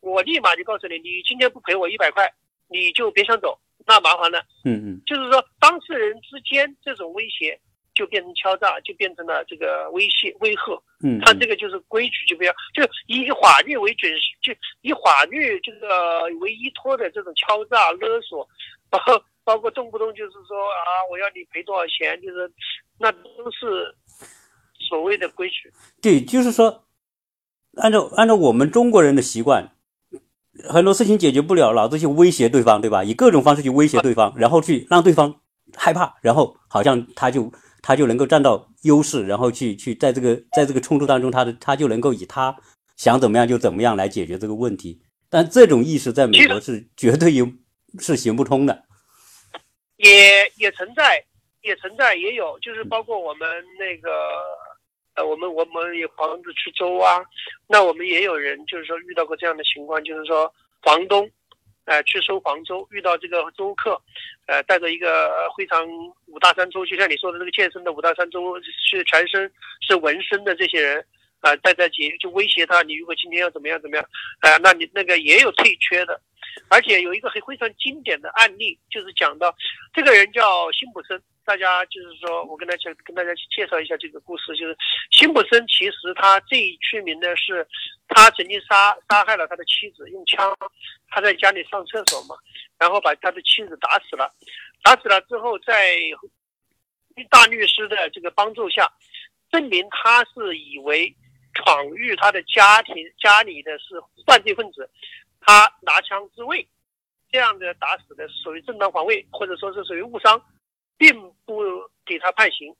[0.00, 2.32] 我立马就告诉你，你今天不赔我一百块，
[2.68, 4.38] 你就别想走，那麻烦了。
[4.64, 7.58] 嗯嗯就是说，当事人之间这种威胁
[7.94, 10.80] 就变成敲诈，就变成了这个威胁威吓。
[11.04, 14.52] 嗯，他这个就是规矩，就不要就以法律为准，就
[14.82, 18.48] 以法律这个为依托的这种敲诈勒索，
[18.88, 18.98] 包
[19.44, 22.50] 包括动不动就是说啊，我要你赔多少钱，就是
[22.98, 23.92] 那都是
[24.88, 25.72] 所谓的规矩。
[26.00, 26.84] 对，就是说，
[27.76, 29.74] 按照按照我们中国人的习惯，
[30.68, 33.02] 很多事情解决不了，老子去威胁对方，对吧？
[33.02, 35.40] 以各种方式去威胁对方，然后去让对方
[35.74, 37.50] 害怕，然后好像他就
[37.82, 42.56] 他就能够占到优势，然后去去在这个在这个冲突当中，他的他就能够以他
[42.96, 45.02] 想怎么样就怎么样来解决这个问题。
[45.28, 47.46] 但这种意识在美国是绝对有
[47.98, 48.84] 是行不通的。
[49.96, 51.24] 也也存在，
[51.62, 54.10] 也存在，也有，就是包括我们那个，
[55.14, 57.20] 呃，我们我们有房子去租啊，
[57.68, 61.30] 那我们也有人就是说遇到过这样的情况，就是说房东，
[61.84, 64.00] 呃，去收黄州，遇到这个周客，
[64.46, 65.86] 呃，带着一个非常
[66.26, 71.04] 五大三粗，就像你说的那个健身的五大三粗，是全身是纹身的这些人。
[71.42, 74.08] 啊，带在节就威胁他，你如果今天要怎么样怎么样，
[74.40, 76.18] 啊，那你那个也有退缺的，
[76.68, 79.52] 而且有一个很非常经典的案例，就是讲到
[79.92, 84.76] 这个人叫辛普森，大家就是说我跟大家跟大家介绍一下这个故事，就是
[85.10, 87.66] 辛普森其实他最出名的是
[88.06, 90.56] 他曾经杀杀害了他的妻子，用枪，
[91.08, 92.36] 他在家里上厕所嘛，
[92.78, 94.32] 然后把他的妻子打死了，
[94.84, 95.74] 打死了之后，在
[97.28, 98.88] 大律师的这个帮助下，
[99.50, 101.12] 证明他是以为。
[101.54, 103.94] 闯入他的家庭家里的是
[104.26, 104.88] 犯罪分子，
[105.40, 106.66] 他拿枪自卫，
[107.30, 110.42] 这样的打死的属于正当防卫，或者说是属于误伤，
[110.96, 111.62] 并不
[112.04, 112.74] 给他判刑。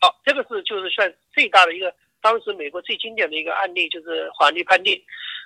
[0.00, 5.00] 好，这个是就是算最大的一个当时美国最经典的一个案例，就是法律判定。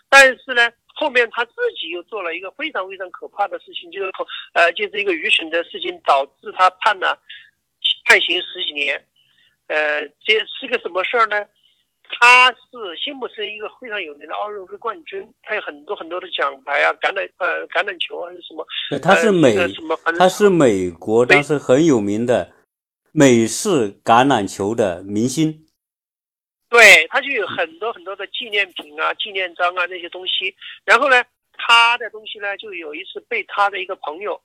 [0.08, 4.12] 但是呢，后面他自己又做了一个非常非常可怕的事情，就是
[4.52, 7.20] 呃，就是一个愚蠢的事情，导致他判了
[8.04, 9.04] 判刑十几年。
[9.66, 11.44] 呃，这是个什么事儿呢？
[12.10, 18.64] 他是辛普森一个非常有名的奥运会冠军，他有很多很多的奖牌啊，橄榄呃橄榄球还是什么？
[19.00, 22.52] 他是美，呃、什么他是美国当时很有名的
[23.12, 25.66] 美式橄榄球的明星。
[26.68, 30.54] 对，他就有很多很多的纪念品啊、纪念章啊那些东西。
[30.84, 34.40] 然后呢，他的东西呢，就有一次被他的一个朋友，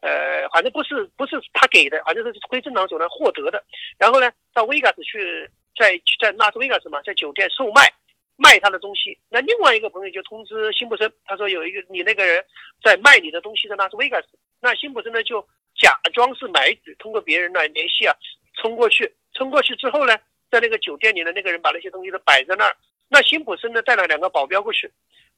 [0.00, 3.62] 呃，反正不是不是他给的，反正是非正常手段获得的。
[3.98, 5.50] 然后呢，到维加斯去。
[5.76, 7.92] 在在拉斯维加斯嘛，在酒店售卖
[8.36, 9.18] 卖他的东西。
[9.28, 12.44] 那另外一个朋友就通知辛普森，他说有一个你那个人
[12.82, 14.28] 在卖你的东西在拉斯维加斯。
[14.60, 15.40] 那辛普森呢就
[15.74, 18.14] 假装是买主，通过别人来联系啊，
[18.54, 19.14] 冲过去。
[19.32, 20.16] 冲过去之后呢，
[20.50, 22.76] 在那个酒店里的那个人把那些东西都摆在那儿。
[23.08, 24.90] 那辛普森呢带了两个保镖过去，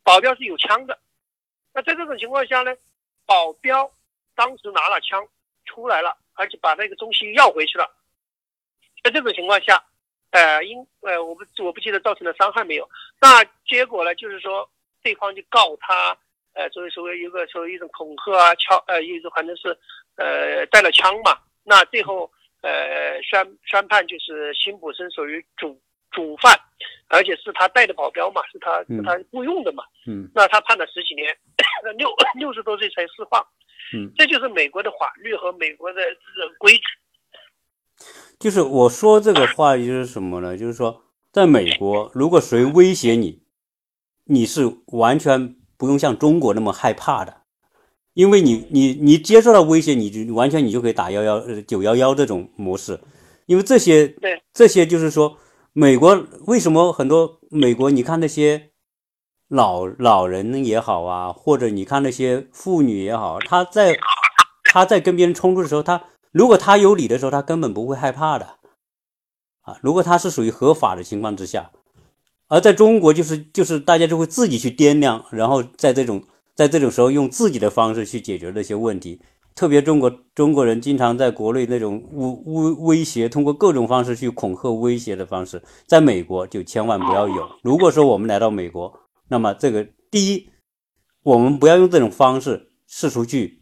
[0.02, 0.98] 保镖是有枪的。
[1.72, 2.74] 那在这种情况下呢，
[3.26, 3.92] 保镖
[4.34, 5.26] 当时拿了枪
[5.64, 7.88] 出来了，而且把那个东西要回去了。
[9.04, 9.82] 在这种情况下。
[10.32, 12.88] 呃，因呃，我不我不记得造成的伤害没有。
[13.20, 14.68] 那结果呢，就是说
[15.02, 16.16] 对方就告他，
[16.54, 19.68] 呃，作为所谓一个所谓一种恐吓啊，敲呃一种反正是
[20.16, 21.38] 呃带了枪嘛。
[21.64, 22.30] 那最后
[22.62, 25.78] 呃宣宣判就是辛普森属于主
[26.10, 26.58] 主犯，
[27.08, 29.84] 而且是他带的保镖嘛，是他是他雇佣的嘛。
[30.06, 30.30] 嗯。
[30.34, 31.36] 那他判了十几年，
[31.98, 33.46] 六六十多岁才释放。
[33.92, 34.10] 嗯。
[34.16, 36.84] 这就是美国的法律和美国的这种规矩。
[38.38, 40.56] 就是我说这个话就是什么呢？
[40.56, 43.42] 就是说，在美国，如果谁威胁你，
[44.24, 47.42] 你是完全不用像中国那么害怕的，
[48.14, 52.98] 因为你你你接受到威胁，你就完全你就可以打幺幺呃九幺幺这种模式，
[53.46, 54.42] 因为这些对。
[54.52, 55.38] 这些就是说，
[55.72, 58.70] 美国为什么很多美国你看那些
[59.48, 63.96] 老老人也好啊，或者你看那些妇女也好，她在
[64.64, 68.56] 她在跟别人冲突的时候，他如果他有理的时候，他根本不会害怕的
[69.60, 69.78] 啊。
[69.82, 71.70] 如果他是属于合法的情况之下，
[72.48, 76.22] 而在中国就是就是大家就会自己去掂量，然后在这种
[76.54, 79.20] 在这种时候用自己的方式去解决这些问题。
[79.54, 87.46] 特别中国中国人经常在国内那种威威威胁，通过各种方式去恐吓威胁的方式，在美国就千万不要有。
[87.62, 88.90] 如果说我们来到美国，
[89.28, 90.48] 那么这个第一，
[91.22, 93.61] 我们不要用这种方式试图去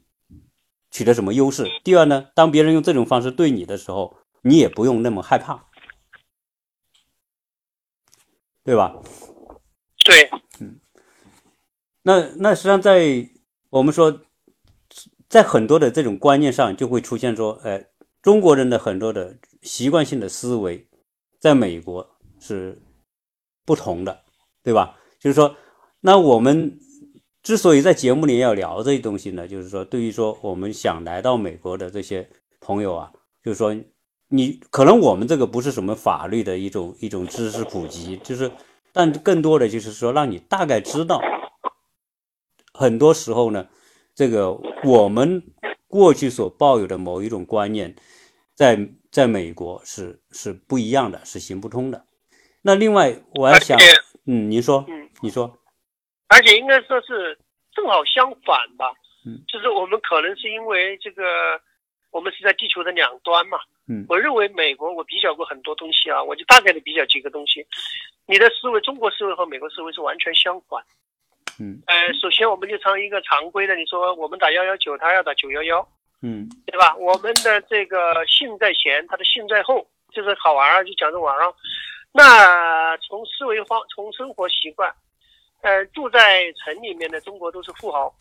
[0.91, 5.67] 取得什么优势；第二呢，当别人用这种方式对你的时候，你也不用那么害怕，
[8.65, 8.95] 对吧？
[10.05, 10.81] 对，嗯，
[12.03, 13.29] 那那实际上在
[13.71, 14.23] 我们说。
[15.29, 17.87] 在很多的这种观念上，就会出现说，哎，
[18.21, 20.89] 中国人的很多的习惯性的思维，
[21.39, 22.83] 在美国是
[23.65, 24.25] 不同的，
[24.65, 24.99] 对吧？
[25.21, 25.55] 就是说，
[26.01, 26.81] 那我们
[27.43, 32.29] 之所以在节目里要聊这些东西呢，就是说，对于说我们想来到美国的这些
[32.61, 33.75] 朋友啊，就是说，
[34.29, 38.51] 你可能我们这个不是什么法律的一种一种知识普及，就是，
[38.93, 41.21] 但更多的就是说，让你大概知道，
[42.73, 43.67] 很多时候呢。
[44.13, 44.53] 这个
[44.85, 45.43] 我们
[45.89, 47.95] 过去所抱有的某一种观念，
[48.55, 52.05] 在在美国是是不一样的，是行不通的。
[52.61, 53.79] 那另外我还想，
[54.27, 55.57] 嗯，您说，嗯，你说，
[56.31, 57.37] 而且应该说是
[57.75, 58.93] 正好相反吧，
[59.27, 61.61] 嗯，就是我们可能是因为这个，
[62.11, 67.67] 我们是在地球的两端嘛，嗯，我认为美国我比较过很多东西啊，我就大概的比较几个东西，
[68.27, 70.83] 你的思维，中国思维和美国思维是完全相反。
[71.59, 75.87] 嗯，呃，首先我们就从一个常规的，你说我们打幺幺九，他要打九幺幺，
[76.23, 76.97] 嗯，对吧？
[76.97, 81.53] 我们的这个信在前，他的信在后，就是好玩儿，就讲着玩儿。
[82.13, 84.91] 那从思维方，从生活习惯，
[85.63, 88.13] 呃，住在城里面的中国都是富豪，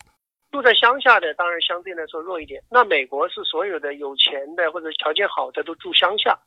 [0.52, 2.62] 住在乡下的当然相对来说弱一点。
[2.70, 6.38] 那美国是所有的有钱的或者条件好的都住乡下，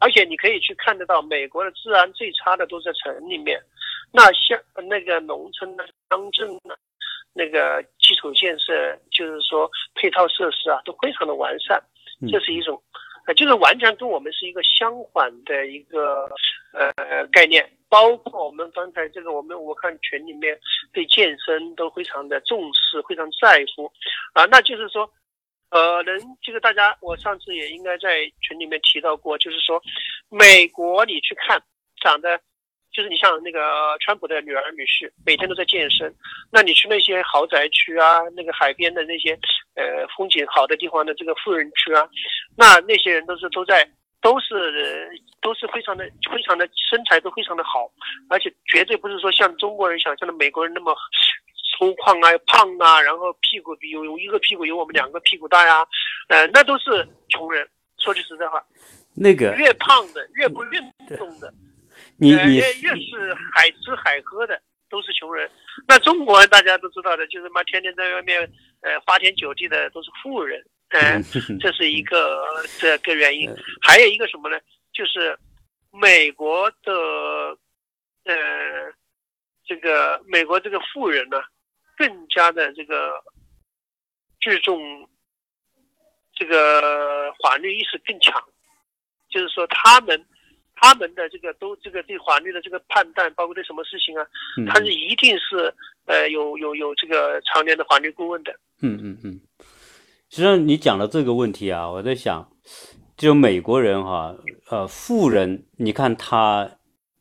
[0.00, 3.60] 而且你可以去看得到，美国的治安最差的都在城里面。
[4.12, 6.74] 那乡那个农村的乡镇呢，
[7.32, 11.80] 那个基础建设，就是说配套设施啊，都非常的完善。
[12.30, 12.82] 这是一种，
[13.26, 16.28] 呃，就是完全跟我们是一个相反的一个
[16.72, 17.70] 呃概念。
[17.90, 20.58] 包括我们刚才这个，我们我看群里面
[20.92, 23.92] 对健身都非常的重视，非常在乎
[24.32, 24.46] 啊。
[24.46, 25.06] 那就是说，
[25.68, 29.82] 可能这个大家，我上次也应该在群里面提到过，就是说，
[30.30, 31.62] 美国你去看
[32.00, 32.40] 长得。
[32.92, 36.12] 就是你像那个川普的女儿女婿，每天都在健身。
[36.50, 39.30] 那你去那些豪宅区啊，那个海边的那些，
[39.76, 42.10] 呃，风景好的地方的这个富人区啊，
[42.56, 43.88] 那那些人都是都在，
[44.20, 47.90] 都是都是非常的非常的身材都非常的好，
[48.28, 50.94] 而且绝对不是说像中国人想象的美国人那么
[51.78, 55.86] 粗犷啊、胖啊，然后屁股比有有一个屁股有我们两个屁股大呀，
[56.28, 57.68] 呃，那都是穷人。
[57.98, 58.64] 说句实在话，
[59.14, 60.80] 那个越胖的越不运
[61.18, 61.52] 动的。
[62.16, 65.50] 你你越越是海吃海喝的都是穷人，
[65.86, 68.40] 那中国大家都知道的，就是嘛天天在外面
[68.80, 71.22] 呃花天酒地的都是富人，嗯，
[71.58, 72.44] 这是一个
[72.78, 73.50] 这个原因。
[73.80, 74.58] 还有一个什么呢？
[74.92, 75.38] 就是
[75.90, 76.92] 美国的
[78.24, 78.92] 呃
[79.64, 81.42] 这个美国这个富人呢，
[81.96, 83.22] 更加的这个
[84.40, 85.08] 注重
[86.34, 88.42] 这个法律意识更强，
[89.28, 90.26] 就是说他们。
[90.82, 94.26] 他们的这个都这个对法律的这个判断，包括对什么事情啊，
[94.66, 95.70] 他是一定是
[96.06, 98.52] 呃有有有这个常年的法律顾问的。
[98.80, 99.38] 嗯嗯嗯。
[100.30, 102.48] 实际上你讲的这个问题啊，我在想，
[103.16, 104.32] 就美国人哈，
[104.70, 106.70] 呃，富人你看他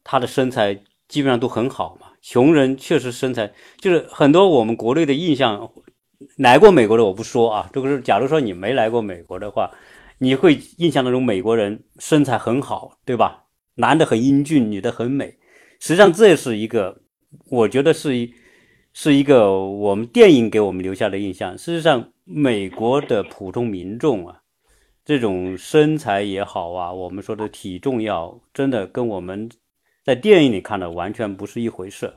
[0.04, 5.72] 他的身材基本上都很好嘛，穷人确实身材就是很多我们国内的印象，
[6.38, 9.72] 来过美国的我不说啊，这个是假如说你没来过美国的话，
[10.20, 13.46] 你会印象当中美国人身材很好，对吧？
[13.74, 15.36] 男的很英俊，女的很美，
[15.80, 17.02] 实际上这是一个，
[17.50, 18.32] 我觉得是一，
[19.02, 21.58] 是一个我们电影给我们留下的印象。
[21.58, 24.42] 事实上，美国的普通民众啊，
[25.06, 29.50] 这种身材也好啊，我们说的体重要，真的跟我们
[30.04, 32.14] 在电影里看的完全不是一回事。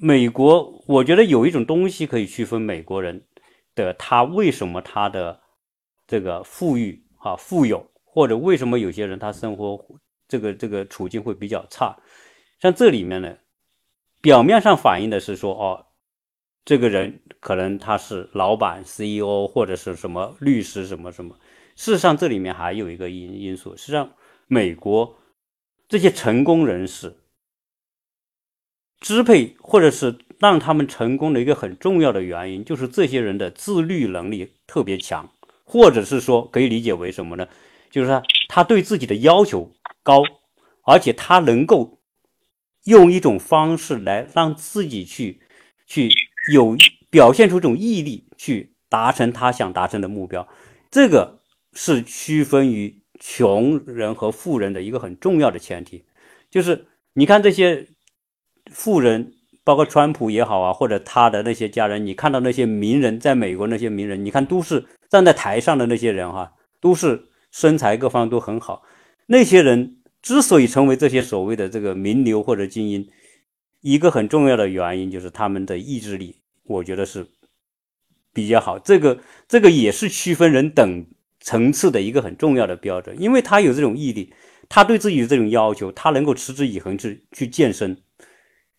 [0.00, 3.22] 美国，我觉得有一种东西可以区分美国人
[3.74, 5.38] 的，他为什么他的
[6.06, 9.78] 这个富裕啊富有，或者为什么有些人他生活。
[10.26, 11.94] 这个这个处境会比较差，
[12.58, 13.36] 像这里面呢，
[14.24, 15.84] 表面上反映的是说，哦，
[16.64, 21.36] 这个人可能他是老板、CEO 或者是什么律师什么什么。
[21.76, 24.14] 事实上，这里面还有一个因因素，实际上，
[24.46, 25.14] 美国
[25.90, 27.14] 这些成功人士
[28.98, 35.28] 支配或者是让他们成功的一个很重要的原因，就是这些人的自律能力特别强。
[35.66, 37.46] 或者是说可以理解为什么呢？
[37.90, 39.70] 就是说他对自己的要求
[40.02, 40.22] 高，
[40.82, 41.93] 而且他能够
[42.84, 45.40] 用一种方式来让自己去
[45.86, 46.10] 去
[46.52, 46.76] 有
[47.10, 50.46] 表现出这种毅力，去达成他想达成的目标。
[50.90, 51.40] 这个
[51.72, 56.04] 是区分于穷人和富人的一个很重要的前提，
[56.50, 57.86] 就是你看这些
[58.70, 59.32] 富人。
[59.66, 68.82] 包括川普也好啊，或者他的那些家人，你看到那些名人，在美国那些名人，你看都是站在台上的那些人哈，都是身材各方都很好。
[69.24, 69.93] 那些人
[70.24, 73.08] 之所以成为这些所谓的这个名流或者精英，
[73.80, 77.26] 一个很重要的原因就是他们的意志力，我觉得是
[78.32, 78.78] 比较好。
[78.78, 81.06] 这个这个也是区分人等
[81.40, 84.32] 层次的一个很重要的标准，因为他有这种毅力，
[84.68, 87.96] 他对自己的这种要求，他能够持之以恒去去健身。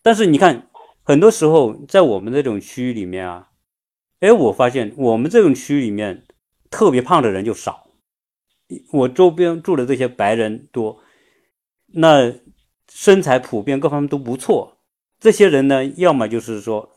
[0.02, 0.68] 但是你看。
[1.08, 3.50] 很多时候，在我们这种区域里面啊，
[4.18, 6.24] 哎，我发现我们这种区域里面
[6.68, 7.86] 特别胖的人就少。
[8.92, 11.00] 我周边住的这些白人多，
[11.92, 12.32] 那
[12.90, 14.78] 身材普遍各方面都不错。
[15.18, 16.90] 这些人呢，要么就是说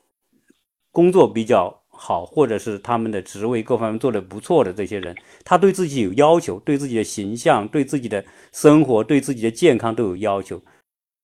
[0.92, 10.62] 工作比较好，或者是他们的职位各方面做的不错的这些人，他对自己有要求，对自己的形象、对自己的生活、对自己的健康都有要求。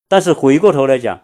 [0.07, 1.21] 但是回过头来讲，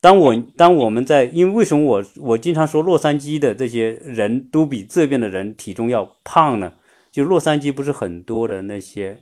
[0.00, 6.72] 当我当我们在，因为为什么我我经常说洛杉矶的这些人都比这边的人体重要胖呢？
[7.10, 9.18] 就洛杉矶不是很多的那些，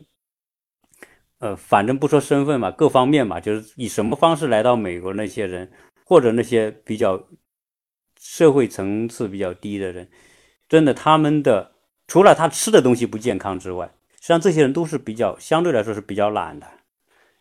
[1.41, 5.71] 呃，反正不说身份嘛，各方面嘛，就是以什么方式来到美国那些人，
[6.05, 7.29] 或者那些比较
[8.21, 10.09] 社会层次比较低的人，
[10.69, 11.73] 真的他们的
[12.07, 16.67] 除了他吃的东西不健康之外，实际上这些人都是比较相对来说是比较懒的。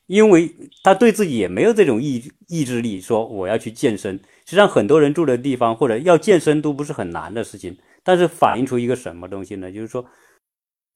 [0.07, 0.51] 因为
[0.83, 4.15] 他对自己也没有这种意意志力，说我要去健身。
[4.43, 7.77] 实际上，很多人住的地方或者要健身都不是很难的事情。
[8.01, 9.71] 但是反映出一个什么东西呢？
[9.71, 10.03] 就是说，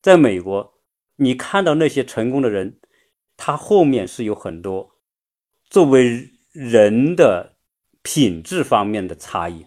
[0.02, 0.74] 在美国，
[1.18, 2.80] 你看到那些成功的人，
[3.38, 4.96] 他后面是有很多
[5.70, 7.56] 作为人的
[8.02, 9.66] 品质方面的差异。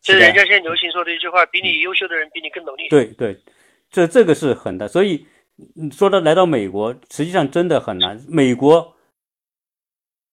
[0.00, 3.40] 这是人家现在流行说的一句话：“比你优秀的人比你更努力。”对对。
[3.90, 5.26] 这这个是很的，所以
[5.92, 8.24] 说到来到美国，实际上真的很难。
[8.26, 8.96] 美国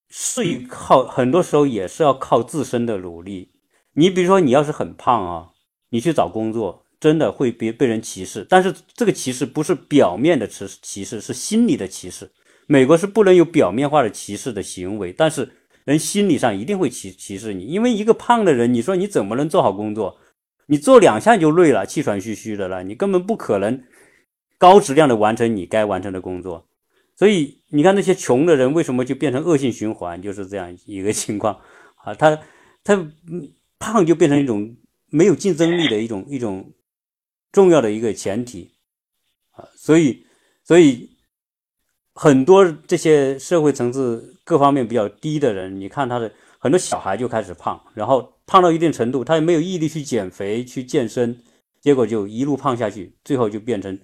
[0.07, 3.51] 是靠很多时候也是要靠自身的努力。
[3.95, 5.51] 你比如说，你要是很胖啊，
[5.89, 8.45] 你去找工作，真的会被被人歧视。
[8.49, 12.29] 但是这个歧视不是表面的歧歧视，是心理的歧视。
[12.67, 15.49] 美国是不能有表面化的歧视的行为，但是
[15.85, 20.17] 人心理上一定会歧歧视你，因为一个胖的人，你说你怎么能做好工作？
[20.67, 23.81] 你做两下就累了，气喘吁吁的了，你根本不可能
[24.59, 26.67] 高质量的完成你该完成的工作。
[27.15, 31.59] 所以你看那些穷的人为什么就变成恶性循环，就是这样一个情况
[32.03, 32.13] 啊。
[32.13, 32.39] 他
[32.83, 33.11] 他
[33.79, 34.77] 胖就变成一种
[35.09, 36.71] 没有竞争力的一种一种
[37.51, 38.71] 重要的一个前提
[39.51, 39.67] 啊。
[39.75, 40.25] 所以
[40.63, 41.09] 所以
[42.13, 48.33] 很多这些社会层次各方面比较低的人，你看他的很多小孩就开始胖，然后。
[48.51, 51.39] 胖到一定程度，他也没有毅力去减肥、去健身，
[51.81, 53.95] 结果就一路胖下去，最后就变成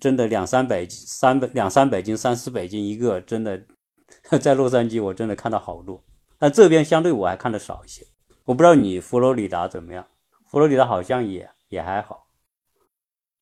[0.00, 3.20] 真的两三百斤、三百两三百斤、三四百斤一个。
[3.20, 3.62] 真的，
[4.42, 6.02] 在洛杉矶我真的看到好多，
[6.40, 8.04] 但这边相对我还看的少一些。
[8.46, 10.04] 我不知道你佛罗里达怎么样？
[10.50, 12.26] 佛罗里达好像也也还好，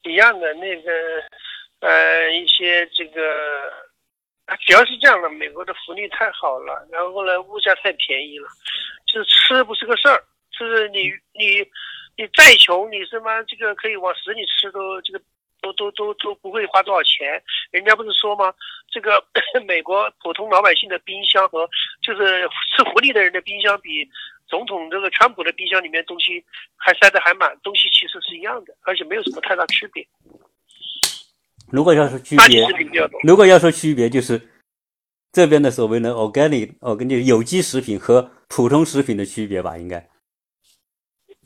[0.08, 0.90] 一样的那个
[1.80, 3.20] 呃一些这个，
[4.66, 8.48] 主要是这样的，美国的福利太好了，然后呢物价太便宜了。
[9.06, 10.22] 就是吃不是个事儿，
[10.58, 11.60] 就是你你
[12.16, 15.20] 你再穷，你什么这个可以往死里吃都这个
[15.60, 17.42] 都都都都不会花多少钱。
[17.70, 18.52] 人家不是说吗？
[18.90, 19.24] 这个
[19.66, 21.68] 美国普通老百姓的冰箱和
[22.02, 24.08] 就是吃福利的人的冰箱比
[24.48, 26.44] 总统这个川普的冰箱里面东西
[26.76, 30.06] 还塞得还满，东西其实是一样的，而且没有什么太大区别。
[31.70, 32.66] 如果要说区别，
[33.22, 34.40] 如果要说区别，就是
[35.32, 38.30] 这边的所谓的 organic，我跟你有机食品和。
[38.48, 39.98] 普通食品的区别吧，应该。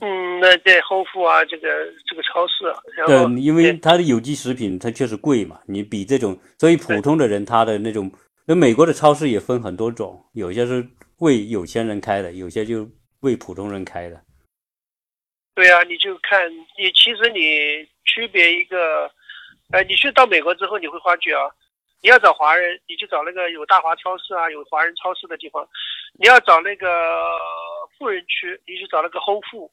[0.01, 1.67] 嗯，那在后富啊，这个
[2.07, 8.13] 这个超市，然后对，因为它的有机食品它确实贵嘛，你比这种，所以普通的人他的那种，
[8.45, 10.87] 那美国的超市也分很多种，有些是
[11.21, 12.87] 为有钱人开的，有些就
[13.21, 14.21] 为普通人开的。
[15.55, 19.11] 对啊，你就看你其实你区别一个，
[19.73, 21.49] 呃，你去到美国之后，你会发觉啊。
[22.03, 25.69] 你要找华人，你就找那个有大华超市啊，有华人超市的地方。
[26.19, 26.89] 你要找那个
[27.99, 29.71] 富人区，你去找那个后富，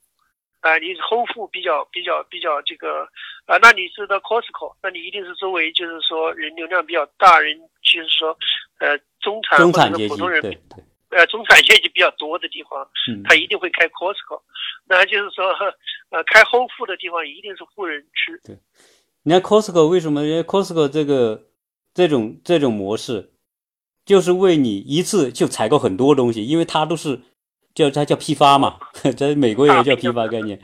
[0.59, 3.07] 啊，你后富比较比较比较这个，
[3.45, 8.37] 啊，那你是到 Costco，那你一定是周围就是说人流量比较大，人就是说，
[8.79, 14.41] 呃，中产或者是普通人，对对，呃中产阶级比较多的地方，嗯他一定会开 Costco。
[14.89, 15.45] 那就是说，
[16.09, 18.57] 呃，开 Whole Food 的地方一定是富人吃。
[19.23, 20.25] 你看 Costco 为什么？
[20.25, 21.47] 因为 Costco 这个
[21.93, 23.33] 这种这种模式，
[24.05, 27.19] 就是为你一次就采购很多东西，因为它都是
[27.75, 28.79] 叫它叫批发嘛，
[29.17, 30.61] 在美国也叫批发概念。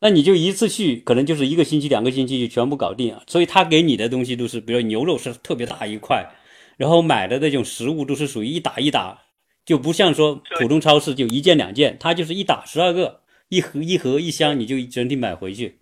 [0.00, 3.22] 那你就一次去，可能就是一个星期、两个星期就全部搞定啊。
[3.26, 6.26] 所以他给你的东西都是，比如牛肉是特别大一块，
[6.78, 9.18] 然后买的那种食物都是属于一打一打，
[9.70, 15.78] 就不像说普通超市就一件两件，它就是一打十二个，一盒一盒一箱，你就整体买回去。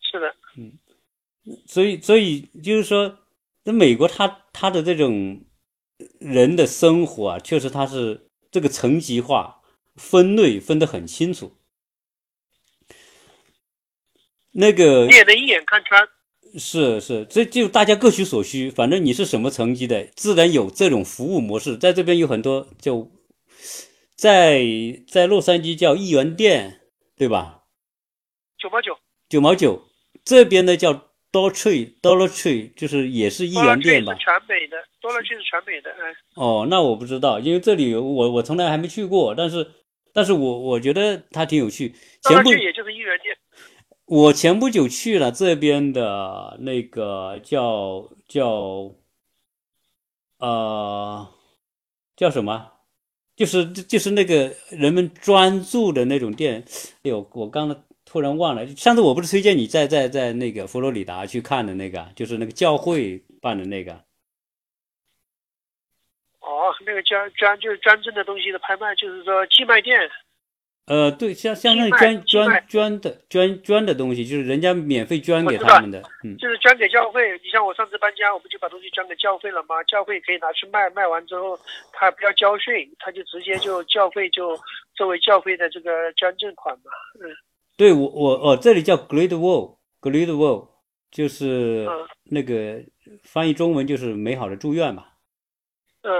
[0.00, 0.78] 是的，嗯
[1.66, 3.18] 所以，所以就是说，
[3.64, 5.44] 那美国它，它的这种
[6.20, 9.60] 人的生活啊，确实它是这个层级化、
[9.96, 11.56] 分类分得很清楚。
[14.52, 16.08] 那个你也能一眼看穿。
[16.58, 21.76] 是是，这就大家各取所需，反正你是什么层级的，自然有这种服务模式。
[21.76, 23.10] 在这边有很多，就
[24.16, 24.62] 在
[25.06, 26.80] 在洛杉矶叫一元店，
[27.16, 27.64] 对吧？
[28.58, 28.98] 九毛九，
[29.28, 29.84] 九毛九，
[30.24, 30.92] 这边呢叫
[31.30, 34.14] Dollar Tree，Dollar Tree 就是也是一元店吧？
[34.14, 39.64] 全美的，多乐区是全美的，嗯，哦，那我不知道，因为这里我我从来还没去过，但是
[40.12, 41.94] 但是我我觉得它挺有趣。
[42.22, 43.36] 多前不也就是一元店。
[44.08, 48.94] 我前不久去了这边的那个叫叫
[50.38, 51.28] 呃
[52.16, 52.72] 叫什么？
[53.36, 56.64] 就是就是那个人们专注的那种店。
[57.02, 63.92] 哎呦，我刚才突然忘了，上次我不是推荐你在在在那个佛罗里达去看的那个，就是那个教会办的那个。
[66.40, 70.10] 哦，那个专专就是专政的东西的拍卖，就是说寄卖店。
[70.88, 79.82] 呃，对，像像那捐捐捐的捐捐的东西，就是人家免费捐给他们的，嗯，就是捐给教会，你像我上次搬家，我不就把东西捐给教会了吗？
[79.84, 81.58] 教会可以拿去卖，卖完之后
[81.92, 84.58] 他不要交税，他就直接就教会就
[84.94, 86.90] 作为教会的这个捐赠款嘛。
[87.20, 87.30] 嗯
[87.76, 90.68] 对我我哦，这里叫 Great Wall，Great Wall
[91.12, 92.82] 就是嗯那个
[93.22, 95.04] 翻译中文就是美好的祝愿嘛。
[96.02, 96.10] 呃，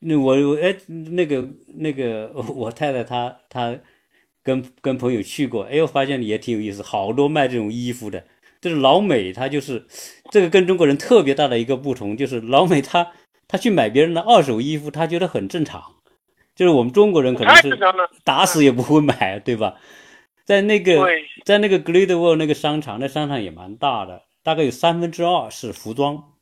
[0.00, 3.78] 那我我哎，那个那个我太太她她
[4.42, 8.24] 跟跟朋友去过，哎，我发现也挺有意思，好多卖这种衣服的。
[8.60, 9.86] 就是老美，他就是
[10.32, 13.12] 这个跟中国人特别大的一个不同，就是老美他
[13.46, 15.94] 他去买别人的二手衣服，他觉得很正常，
[16.56, 17.70] 就是我们中国人可能是。
[18.24, 19.76] 打死也不会买，对吧？
[20.44, 21.06] 在那个，
[21.44, 26.32] 在那个 Great Wall 那个商场，那商场也蛮大的，大概有三分之二是服装，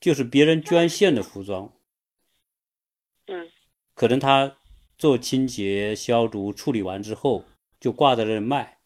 [0.00, 1.77] 就是别人捐献的服装，嗯，
[3.98, 4.54] 可能他
[4.96, 7.44] 做清洁、消毒、处理完之后
[7.80, 8.78] 就挂在那儿卖，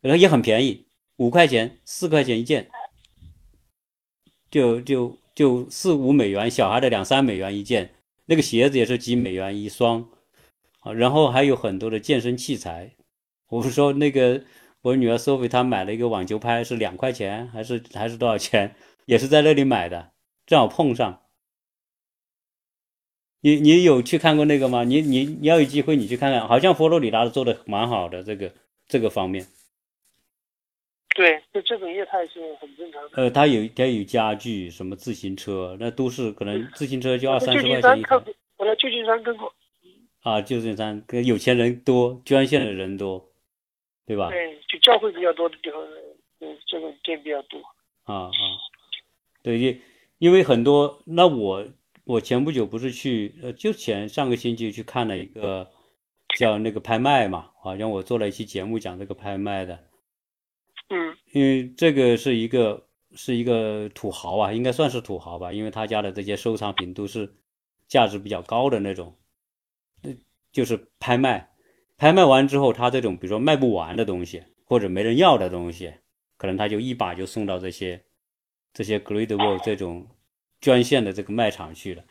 [0.00, 0.86] 然后也很便宜，
[1.18, 2.70] 五块钱、四块钱一件，
[4.50, 10.08] 就就就四五美元，小孩的两三美元一件，那个鞋子也是几美元一双，
[10.80, 12.96] 啊，然后还有很多的健身器材。
[13.48, 14.42] 我不是说那个
[14.80, 20.12] 我女儿 Sophie 她买了一个网球拍是两块钱还是还是多少钱， 也是在那里买的，
[20.46, 21.24] 正好碰上。
[23.46, 24.82] 你你有去看过那个吗？
[24.82, 28.50] 你你你要有机会你去看看，好像佛罗里达做的蛮好的这个
[28.88, 29.46] 这个方面。
[31.14, 33.10] 对，就这种业态是很正常的。
[33.12, 38.20] 呃，它有它有家具，什么自行车，那都是可能自行车就二三十块钱一台
[38.56, 39.54] 我在旧金山跟过，
[40.22, 43.24] 啊，旧金山跟有钱人多，捐献的人多，
[44.04, 44.28] 对吧？
[44.30, 45.80] 对，就教会比较多的地方，
[46.40, 47.60] 嗯，这种店比较多。
[48.02, 48.32] 啊啊，
[49.40, 49.80] 对，因
[50.18, 51.64] 因为很多，那我
[52.06, 55.68] 我前不久不是去，呃，就前上个星期去看了一个
[56.38, 59.74] 叫那个拍卖嘛，好像我做了一期节目讲这个拍卖的，
[60.90, 61.16] 嗯。
[61.32, 62.86] 因为这个是一个
[63.16, 67.28] 是一个土豪啊，应该算是土豪吧，因为他家的这些收藏品都是
[67.88, 69.12] 价值比较高的那种，
[70.02, 70.14] 呃
[70.52, 71.50] 就是拍卖，
[71.96, 75.92] 拍卖完之后，他这种比如说卖不完的东西或者没人要的东西，
[76.36, 78.00] 可能他就一把就送到这些
[78.72, 80.06] 这些 Great Wall 这种
[80.60, 82.04] 捐献的这个卖场去了，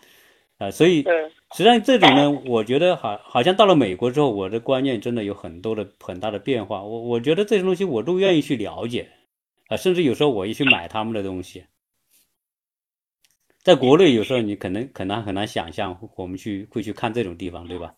[0.57, 6.83] 啊、所以嗯，实际上这种呢，我觉得好好像到了美国之后，我的观念真的有很多的很大的变化。
[6.83, 9.09] 我我觉得这些东西我都愿意去了解，
[9.67, 11.65] 啊、甚至有时候我也去买他们的东西。
[13.63, 17.95] 在国内有时候你可能很难很难想象，我们去会去看这种地方，对吧？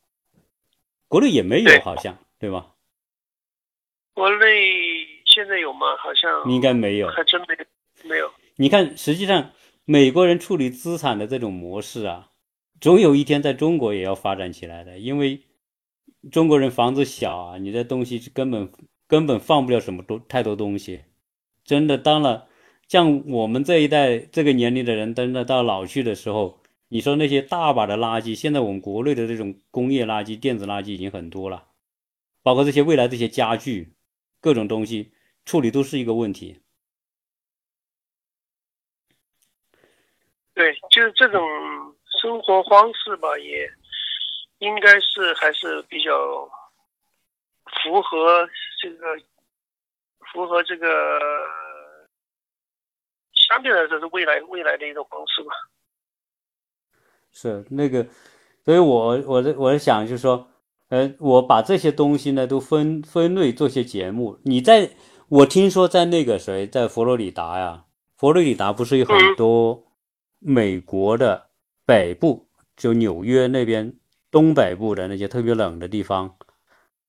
[1.10, 2.68] 国内也没有，好像对吧？
[4.14, 5.96] 国内现在有吗？
[5.98, 7.08] 好像应该没有。
[7.10, 8.32] 还真没没有。
[8.56, 9.52] 你看，实际上
[9.90, 12.32] 美国人处理资产的这种模式啊，
[12.82, 15.42] 总有一天在中国也要发展起来的，因为
[16.30, 18.70] 中国人房子小啊，你这东西是根本
[19.08, 21.06] 根本放不了什么多太多东西。
[21.64, 22.50] 真的，当了
[22.90, 26.60] 像我们这一代这个年龄的人，真的到老去的时候，
[26.90, 31.64] 你说那些大把的垃圾，现在我们国内的这种工业垃圾、电子垃圾已经很多了，
[32.44, 33.94] 包括这些未来这些家具，
[34.42, 35.14] 各种东西
[35.46, 36.58] 处理都是一个问题。
[40.58, 41.40] 对，就是这种
[42.20, 43.70] 生活方式吧，也
[44.58, 46.12] 应该是还是比较
[47.84, 48.50] 符合
[48.82, 49.06] 这个
[50.34, 50.88] 符合这个
[53.34, 55.52] 相对来说是未来未来的一种方式吧。
[57.32, 58.08] 是那个，
[58.66, 60.48] 所以我我在我在想，就是说，
[60.90, 64.40] 呃，我把这些东西呢都分分类做些节目。
[64.44, 64.90] 你在
[65.30, 67.86] 我听说在那个谁，在佛罗里达呀，
[68.16, 69.84] 佛罗里达不是有很多。
[70.40, 71.50] 美国的
[71.86, 73.94] 北部，就纽约那边
[74.30, 76.38] 东北部的那些特别冷的地方，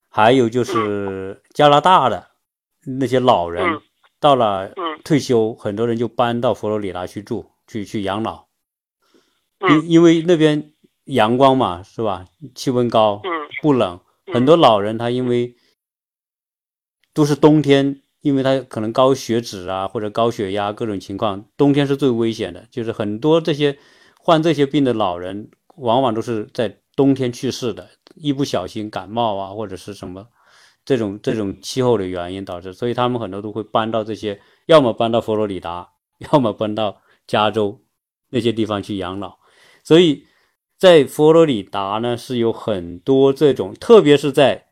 [0.09, 2.29] 还有就是加拿大的
[2.85, 3.81] 那些老人，
[4.19, 4.73] 到了
[5.05, 8.47] 退休，很多人就搬到佛罗里达去住，去去养老。
[9.69, 10.73] 因因为那边
[11.05, 12.25] 阳光嘛，是吧？
[12.55, 13.23] 气温高，
[13.61, 14.01] 不冷。
[14.33, 15.57] 很多老人他因为
[17.13, 18.03] 都是冬天。
[18.21, 22.67] 因为他可能高血脂啊，或者高血压各种情况，冬天是最危险的。
[22.71, 23.79] 就是很多这些
[24.19, 30.27] 患这些病的老人，往往都是在冬天去世的，一不小心感冒啊，或者是什么
[30.85, 35.89] 这种这种气候的原因导致，所以他们很多都会搬到这些，要么搬到佛罗里达，
[36.33, 37.81] 要么搬到加州
[38.31, 39.39] 那些地方去养老。
[39.85, 40.25] 所以
[40.77, 44.67] 在佛罗里达呢，是有很多这种，特别是在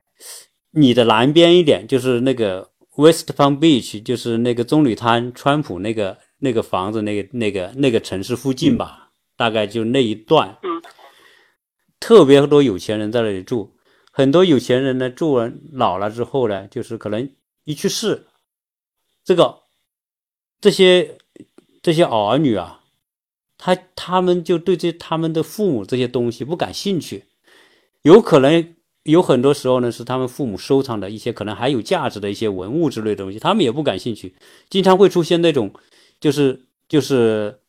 [0.73, 2.73] 你的南边一点，就是那个。
[2.97, 10.57] West Palm Beach 就是那个棕榈滩，川普那个那个房子，那个那个那个城市附近吧，大概就那一段，
[12.01, 13.77] 特别多有钱人在那里住。
[14.11, 17.31] 很多有钱人呢，住完老了之后呢，就是可能
[17.65, 18.27] 一去世，
[19.23, 19.65] 这个
[20.61, 21.19] 这些
[21.83, 22.83] 这些儿女啊，
[23.59, 27.25] 他他们就对这他们的父母这些东西不感兴趣，
[28.03, 28.76] 有可能。
[29.07, 34.35] 有很多时候呢，是他们父母收藏的一些可能还有价值的一些文物之类的东西，他们也不感兴趣。
[34.69, 35.73] 经常会出现那种，
[36.21, 37.61] 就是就是，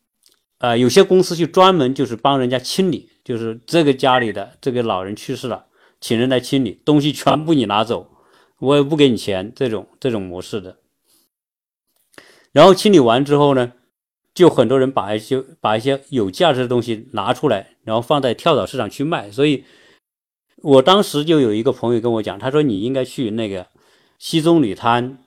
[0.57, 5.67] 呃，有些公司就专门就是帮人家清理，就是这个家里的这个老人去世了，
[6.01, 8.09] 请人来清理，东西全部你拿走，
[8.57, 10.77] 我也不给你钱，这种这种模式的。
[12.51, 13.73] 然后清理完之后呢，
[14.33, 19.63] 就很多人把一些把一些有价值的东西拿出来，然后放在跳蚤市场去卖，所以。
[20.63, 23.67] 我当时就有一个朋友跟我讲，他说你应该去那个
[24.17, 25.23] 西棕榈滩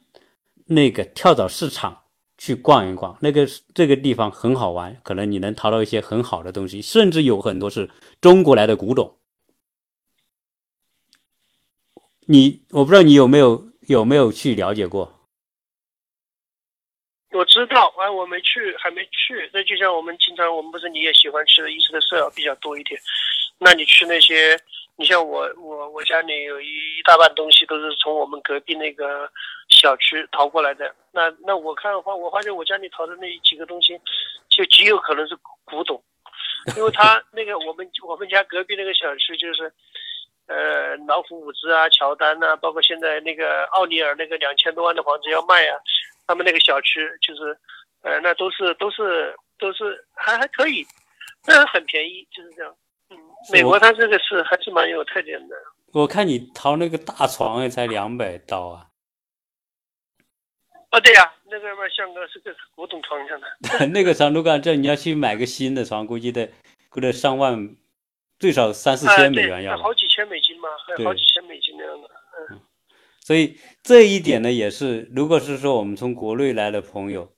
[0.66, 2.02] 那个跳蚤市场
[2.36, 7.88] 去逛一逛，那个这个地方很好玩，可能你能淘到一些很好的东西，甚至有很多是
[8.20, 9.18] 中国来的古董。
[12.26, 15.28] 你我不知道你有没有有没有去了解过？
[17.30, 19.48] 我知道，哎，我没去，还没去。
[19.52, 23.00] 那就像我们经常，我们不是你也喜欢吃的，意式的色比较多一点，
[23.58, 24.60] 那你去那些。
[25.00, 26.66] 你像我，我我家里有一
[26.98, 29.26] 一大半东西都是从我们隔壁那个
[29.70, 30.94] 小区淘过来的。
[31.10, 33.98] 那那我看的话，我发现我家里淘的那几个东西，
[34.50, 35.34] 就极有可能是
[35.64, 36.04] 古董，
[36.76, 39.72] 因为他那个我们我们家隔壁那个小区就是，
[40.48, 45.80] 呃，老虎伍兹啊、乔丹呐，包括现在那个奥尼尔那个两千多万的房子要卖啊，
[46.26, 47.56] 他们那个小区就是，
[48.02, 50.86] 呃，那都是都是都是还还可以，
[51.46, 52.76] 那很便宜，就是这样。
[53.52, 55.56] 美国它这个是还是蛮有特点的。
[55.92, 58.86] 我看你淘那个大床也才两百刀啊。
[60.92, 63.86] 哦，对呀，那个嘛，像个是个古董床一样的。
[63.88, 66.50] 那个床都干这，你要去买个新的床，估计得
[66.88, 67.76] 估计上万，
[68.38, 69.76] 最少三四千美元要。
[69.76, 72.08] 好几千美金嘛，还好几千美金那样的。
[72.50, 72.60] 嗯。
[73.20, 77.32] 所以这一点呢，也是，如果是说我们从国内来的朋友，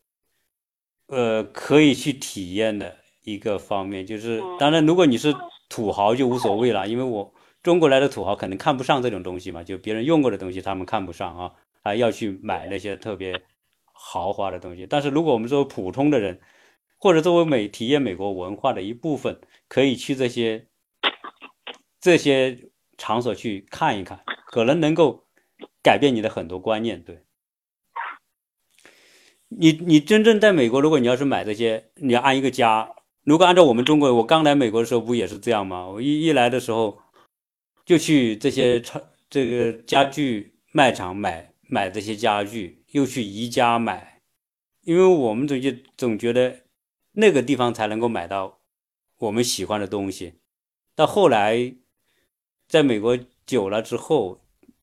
[1.06, 5.34] 呃，可以去体验的一个方面，就是当然，如果你是。
[5.72, 11.50] 土豪就无所谓了，因为我中国来的土豪可能看不上这种东西嘛，就别人用过的东西他们看不上啊，
[11.82, 13.40] 还要去买那些特别
[13.90, 14.86] 豪华的东西。
[14.86, 16.38] 但是如果我们作为普通的人，
[16.98, 20.66] 或者作为美体验美国文化的一部分，可以去这些
[22.02, 22.68] 这些
[22.98, 25.24] 场所去看一看，可能能够
[25.82, 27.02] 改变你的很多观念。
[27.02, 27.22] 对，
[29.48, 32.94] 你你真正在美国，如果你要是买这些，你要安一个家。
[33.24, 35.86] 如果按照我们中国，我刚来美国的时候不也是这样吗？
[35.86, 36.98] 我一一来的时候，
[37.84, 39.00] 就去这些超
[39.30, 44.20] 这个家具卖场买买这些家具，又去宜家买，
[44.82, 46.62] 因为我们总就总觉得
[47.12, 48.58] 那个地方才能够买到
[49.18, 50.34] 我们喜欢的东西。
[50.96, 51.76] 到后来，
[52.66, 53.16] 在美国
[53.46, 54.40] 久了之后，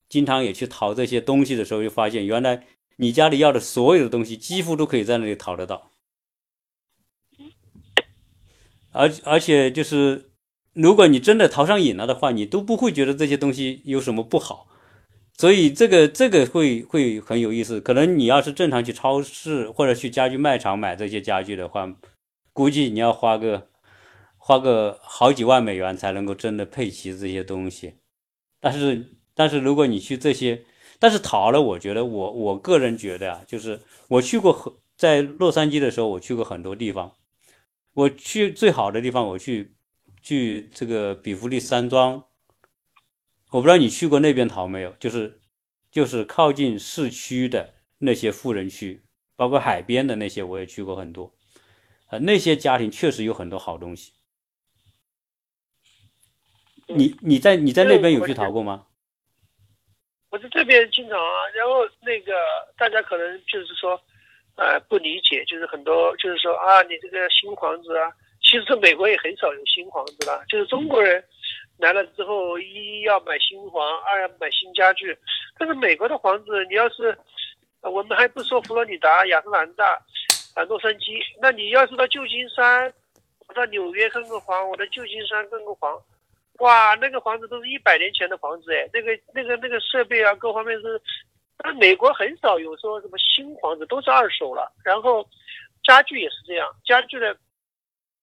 [0.07, 2.65] 经常也去淘这些东西的时候，就发现原来
[2.95, 5.88] 你家里要的所有的东西，几乎都可以在那里淘得到。
[8.91, 10.31] 而而且就是，
[10.73, 14.67] 如果你真的淘上瘾了的话，你都不会觉得这些东西有什么不好。
[15.37, 17.79] 所以这个这个会会很有意思。
[17.79, 21.89] 可能你要是正常去超市或者去家具卖场买这些家具的话，
[22.51, 23.67] 估计你要花个
[24.37, 27.93] 花个好几万美元才能够真的配齐这些东西。
[28.59, 30.63] 但是但是如果你去这些，
[30.99, 33.79] 但是淘了，我觉得我我个人觉得啊，就是
[34.09, 37.13] 我去过很在洛杉矶的时候，我去过很多地方。
[37.93, 39.75] 我去最好的地方，我去
[40.21, 42.23] 去这个比弗利山庄。
[43.51, 44.91] 我不知道你去过那边淘没有？
[44.99, 45.41] 就是
[45.91, 49.03] 就是靠近市区的那些富人区，
[49.35, 51.35] 包括海边的那些，我也去过很多。
[52.09, 54.13] 呃，那些家庭确实有很多好东西。
[56.87, 58.85] 你你在你在那边有去淘过吗？
[60.29, 62.33] 我在这边经常啊，然后那个
[62.77, 63.99] 大家可能就是说，
[64.59, 68.11] 呃，不理解，就是很多就是说啊，你这个新房子啊，
[68.43, 71.23] 其实美国也很少有新房子了，就是中国人。
[71.79, 75.17] 来了之后，一要买新房，二要买新家具。
[75.57, 77.17] 但是美国的房子，你要是，
[77.83, 79.97] 我们还不说佛罗里达、亚特兰大、
[80.55, 82.93] 啊洛杉矶，那你要是到旧金山，
[83.47, 85.97] 我到纽约看个房，我到旧金山看个房，
[86.59, 91.01] 哇，那个房子都是一百年前的房子哎，那个那个那个设备啊，各方面是，
[91.63, 94.71] 但美国很少有说什么新房子，都是二手了。
[94.83, 95.27] 然后
[95.83, 97.37] 家具也是这样，家具的。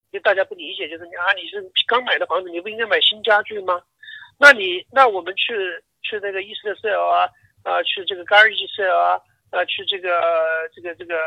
[0.09, 3.81] 就大家不理解，就是你啊，你是刚买的房子，你不应该买新家具吗？
[4.39, 5.53] 那你那我们去
[6.01, 7.27] 去那个伊斯特 sale 啊
[7.63, 9.19] 啊，去这个 garage sale 啊
[9.51, 10.09] 啊，去这个
[10.73, 11.17] 这个这个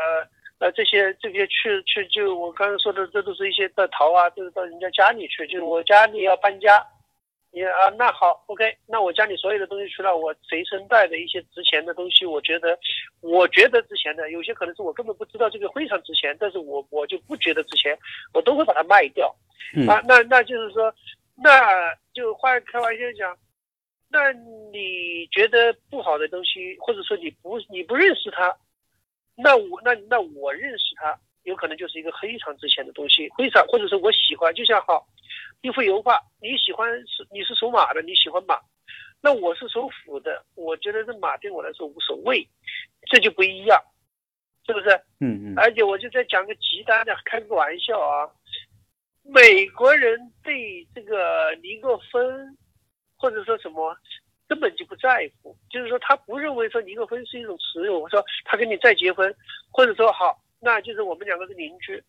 [0.57, 6.83] 呃这些这些去去就我刚才说的，这都是一些到淘啊，都是到人家家里去，就是我家里要搬家。
[7.53, 12.79] 你啊，那好，OK，那我家里所有的东西，除了我随身带的一些值钱的东西，我觉得，
[13.19, 17.97] 我觉得值钱的，有些可能是我根本不知道这个非常值钱，但是我我就不觉得值钱，
[18.33, 19.27] 我都会把它卖掉。
[19.87, 20.93] 啊，那那就是说，
[21.35, 23.37] 那就换开玩笑讲，
[24.09, 24.31] 那
[24.71, 28.55] 你觉得不好的东西，或者说你不你不认识它，
[29.35, 35.07] 那我那那我认识它，有可能就是一个非常值钱的东西，非常或者说我喜欢，就像好。
[35.61, 38.59] 一幅油画，你喜欢是你是属马的，你喜欢马，
[39.21, 42.47] 那我是属虎的，我觉得这马对我来说无所谓，
[43.11, 43.79] 这就不一样，
[44.65, 44.89] 是不是？
[45.19, 45.53] 嗯嗯。
[45.57, 48.27] 而且我就在讲个极端的，开个玩笑啊，
[49.23, 52.57] 美国人对这个离个婚，
[53.15, 53.95] 或者说什么，
[54.47, 58.01] 根本就不在乎，就是说他不认为说离个婚是一种耻辱。
[58.01, 59.31] 我说他跟你再结婚，
[59.71, 62.01] 或者说好，那就是我们两个是邻居。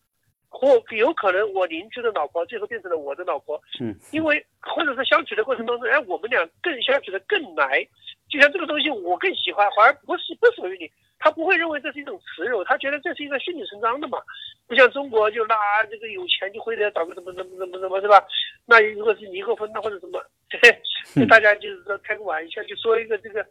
[0.55, 7.83] 或有可能我邻居的老婆最后变成了我的老婆，嗯，因为或者是相处的过程当中，哎，我们俩更相处的更来，
[8.29, 10.87] 就像这个东西我更喜欢，反而不是不属于你，
[11.17, 14.19] 他不会认为这是一种耻辱，他觉得这是一个顺理成章的嘛，
[14.67, 15.55] 不像中国就那
[15.89, 18.23] 这个有钱就会得找个什么什么什么什么，是吧？
[18.67, 23.43] 那如果是离过婚的或者什么，对，大家就是说开个玩笑，就说一个这个。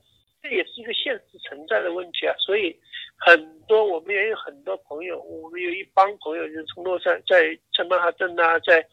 [0.45, 2.77] 这也是一个现实存在的问题啊，所以
[3.25, 8.85] 很多我们也有很多朋友，我们有一帮朋友就是从洛杉在在曼哈顿啊，在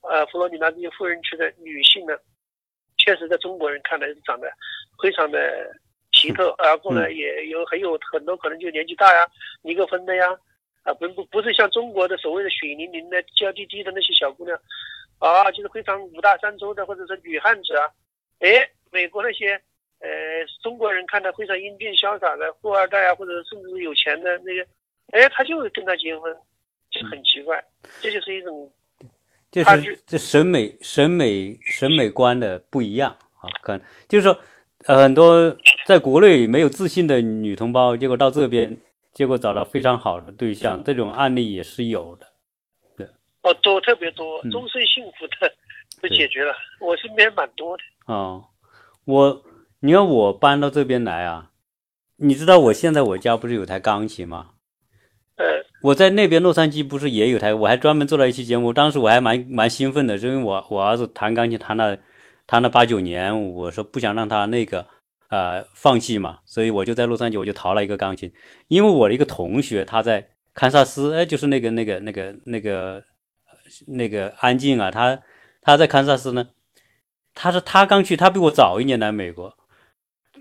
[0.00, 2.16] 呃佛罗里达这些富人区的女性呢，
[2.96, 4.50] 确实在中国人看来是长得
[5.02, 5.70] 非常的
[6.12, 9.26] 奇特，然后呢也有很有很多可能就年纪大呀，
[9.60, 10.30] 离个婚的呀，
[10.84, 14.58] 啊不不不是像中国的所谓的血淋淋的娇滴滴的那些小姑娘，
[15.18, 17.84] 啊就是非常五大三粗的或者是女汉子啊，
[18.40, 19.60] 哎美国那些。
[20.00, 20.08] 呃，
[20.62, 24.66] 中国人看到非常英俊潇洒的富二代啊，或者甚至是有钱的那个，
[25.12, 26.30] 哎，他就会跟他结婚，
[26.90, 27.64] 就很奇怪，
[28.02, 28.70] 这就是一种，
[29.50, 34.38] 就是这审美审美审美观的不一样啊，看就是说，
[34.84, 38.76] 呃，很多在国内没有自信的女同胞，结果到这边，
[39.14, 42.26] 结果找到非常好的对象，这种案例也是有的，
[42.94, 43.06] 对，
[43.40, 45.50] 哦，多特别多，终身幸福的
[46.02, 48.44] 都解决了，我身边蛮多的，哦，
[49.06, 49.42] 我。
[49.84, 51.50] 你看我搬到这边来啊，
[52.16, 54.52] 你知道我现在我家不是有台钢琴吗？
[55.36, 55.44] 呃，
[55.82, 61.98] 我在那边洛杉矶不是也有台，我还专门做了一期节目，当时我还蛮蛮兴奋的，因为我我儿子弹钢琴弹了
[62.46, 64.86] 弹了八九年，我说不想让他那个
[65.28, 68.32] 呃放弃嘛，所以我就在洛杉矶我就淘了一个钢琴，
[68.68, 73.04] 因为我的一个同学他在堪萨斯，哎，就是那个那个那个那个
[73.86, 75.20] 那个安静啊，他
[75.60, 76.48] 他在堪萨斯呢，
[77.34, 79.54] 他是他刚去，他比我早一年来美国。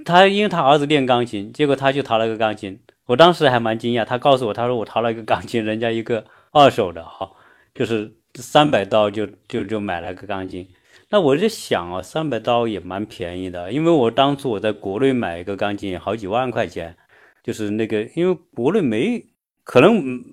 [0.05, 2.79] 他因为他儿子练钢琴，结果他就淘了个钢琴。
[3.05, 7.29] 我当时还蛮惊讶，他告诉我，他说我淘了一个钢琴，人家一个二手的，哈，
[7.75, 10.67] 就是三百刀就就就买了个钢琴。
[11.09, 16.95] 那我就想啊，三百刀也蛮便宜的，因为我当初我在国内买一个钢琴好几万块钱，
[17.43, 19.21] 就是那个因为国内没
[19.63, 20.23] 可能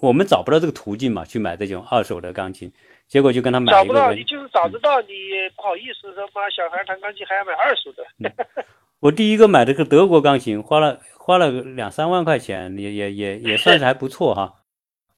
[0.00, 2.72] 我们找不到这个途径嘛，去买这种二手的钢琴，
[3.06, 3.80] 结果就跟他买一个。
[3.80, 5.08] 找不到，你就是找得到，你
[5.54, 8.34] 不好意思说妈，小孩弹钢琴还要买二手的。
[9.04, 14.54] 我第一个买的个德国钢琴，花了花了两三万块钱，也也也也算是还不错哈。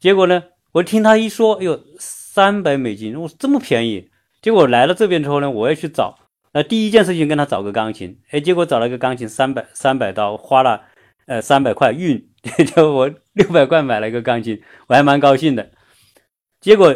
[0.01, 4.11] 结果呢，我听他一说，哎呦，三百美金，我这么便宜。
[4.43, 6.19] 结果来了这边之后呢，我要去找，
[6.53, 10.83] 那第一件事情跟他找个钢琴，哎，结果找了个钢琴三百三百刀，花了
[11.27, 12.29] 呃三百块运，
[12.75, 15.71] 就我六百块买了一个钢琴，我还蛮高兴的。
[16.61, 16.93] 结果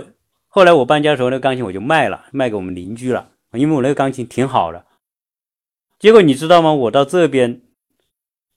[0.49, 4.85] 后来我搬家的时候，那个钢琴我就卖了，卖给我们邻居了，因为我那个钢琴挺好的。
[6.01, 6.73] 结果你知道吗？
[6.73, 7.61] 我到这边，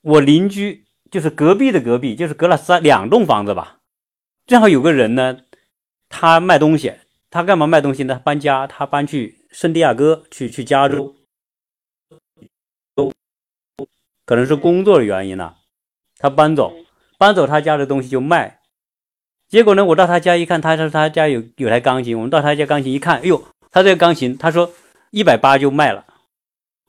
[0.01, 3.79] 我邻居就是隔壁的隔壁，就是隔了三两栋房子吧。
[4.47, 5.39] 正好有个人呢，
[6.07, 6.93] 他卖东西，
[7.29, 8.21] 他干嘛卖东西呢？
[8.23, 11.13] 搬家，他搬去圣地亚哥，去去加州，
[14.25, 15.55] 可能是工作的原因呢，
[16.17, 16.73] 他搬走，
[17.17, 18.61] 搬走他家的东西就卖。
[19.49, 24.71] 结果呢，我到他家一看，他说他家有有台钢琴，我们到他家钢琴一看，哎呦，他这个钢琴，他说
[25.11, 26.05] 一百八就卖了。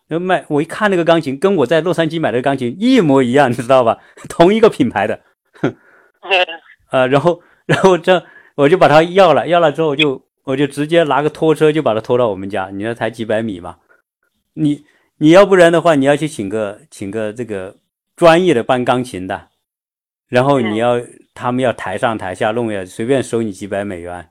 [0.08, 3.98] 要卖，我一看那个钢琴，跟我在洛杉矶买的钢琴一模一样，你知道吧？
[4.28, 5.18] 同一个品牌的，
[6.90, 8.22] 呃，然后， 然后这
[8.54, 12.68] 我就把它要了，要了之后就我就直接拿个拖车就把它拖到我们家。
[12.70, 13.78] 你说才几百米嘛？
[14.52, 14.84] 你
[15.16, 17.74] 你要不然的话，你要去请个请个这个
[18.14, 19.48] 专业的搬钢琴的，
[20.28, 21.00] 然后你要
[21.32, 24.28] 他们要台上台下弄呀，随便收你几百美元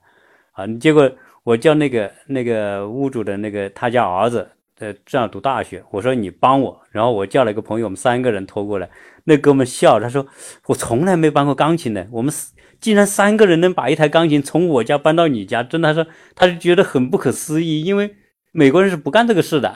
[0.52, 0.68] 啊！
[0.80, 1.12] 结果
[1.44, 4.48] 我叫那个那个屋主的那个他家儿子。
[4.84, 8.90] 呃，这样读大学，我说你帮我，然后我叫了一个朋友，我们三个人拖过来。
[9.24, 10.28] 那哥们笑，他说
[10.68, 12.34] 我从来没搬过钢琴的，我们
[12.82, 18.14] 竟然三个人能把一台钢琴从我家搬到你家，真的，他说他就觉得很不可思议，因为
[18.52, 19.74] 美国人是不干这个事的。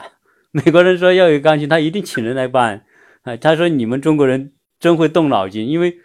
[0.50, 2.84] 美国人说要有钢琴，他一定请人来搬。
[3.22, 5.96] 啊，他说你们中国人真会动脑筋，因为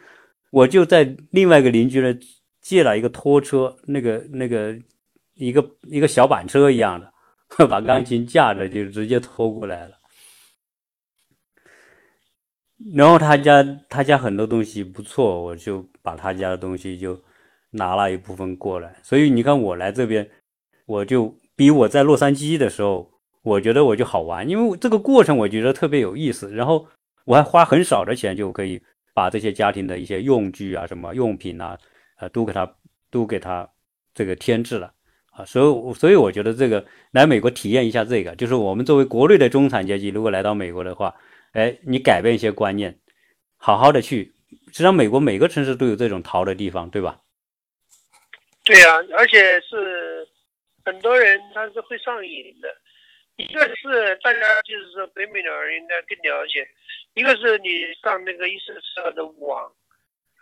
[0.52, 2.18] 我就在另外一个邻居那
[2.62, 4.74] 借了一个拖车，那个那个
[5.36, 7.13] 一个一个小板车一样的。
[7.70, 9.98] 把钢琴架着就直接拖过来了，
[12.96, 17.22] 然后他家他家很多东西不错，我就把他家的东西就
[17.72, 18.96] 拿了一部分过来。
[19.04, 20.28] 所以你看我来这边，
[20.86, 23.10] 我就比我在洛杉矶的时候，
[23.44, 26.52] 我觉得我就好玩，因为这个过程我觉得特别有意思。
[26.52, 26.88] 然后
[27.26, 28.82] 我还花很少的钱就可以
[29.14, 31.78] 把这些家庭的一些用具啊、什么用品啊，
[32.18, 32.76] 呃，都给他
[33.12, 33.70] 都给他
[34.14, 34.92] 这个添置了。
[35.36, 41.16] 啊，所以所以我觉得这个来美国体验一下这个，就是我们作为国内的中产阶级，如果来到美国的话，
[41.54, 43.00] 哎，你改变一些观念，
[43.58, 44.32] 好好的去，
[44.68, 47.20] 实际上美国每个城市都有这种淘的地方，对吧？
[48.64, 50.28] 对呀，而且是
[50.86, 52.70] 很多人他是会上瘾的，
[53.38, 56.64] 一个是大家就是说北美的人应该更了解，
[57.16, 57.70] 一个是你
[58.04, 59.74] 上那个一四四二的网，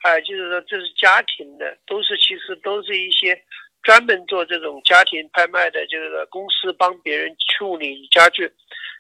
[0.04, 3.42] 还有就是说这是家庭的，都是其实都是一些。
[3.84, 8.52] 专门做这种家庭拍卖的这个公司帮别人处理家具，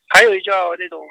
[0.09, 1.05] 还有一叫那种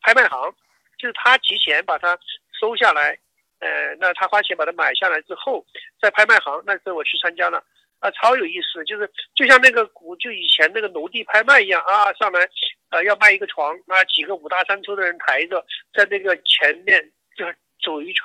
[0.00, 0.52] 拍卖行，
[0.98, 2.18] 就是他提前把它
[2.60, 3.16] 收下来，
[3.60, 5.64] 呃，那他花钱把它买下来之后，
[6.00, 7.62] 在拍卖行，那时候我去参加了，
[8.00, 12.48] 啊，超有意思，就是就像那个古就以前那个农地拍卖一样啊，上来，
[12.90, 15.64] 呃，要卖一个床，那，几个五大三粗的人抬着，
[15.94, 18.24] 在那个前面就是走一圈，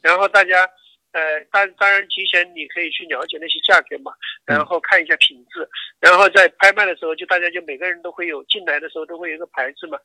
[0.00, 0.66] 然后大家。
[1.16, 4.12] 呃，当当然提前你可以去了解那些价格嘛，
[4.44, 5.66] 然后看一下品质，
[5.98, 9.96] 然后在拍卖的时候，就大家就每个人都会有进来的时候都会有一个牌子嘛。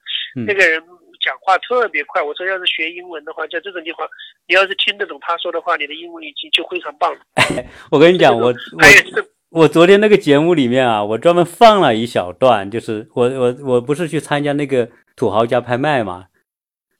[0.47, 0.81] 那个人
[1.19, 4.07] 讲话特别快，我说要是学英文的话，在这种地方，
[4.47, 7.19] 你要是听得懂他说的话，你的英文已经就非常棒了。
[7.91, 16.27] 我跟你讲，我我我昨天那个节目里面啊，我专门放了一小段，就是我我我不是去参加那个土豪家拍卖嘛？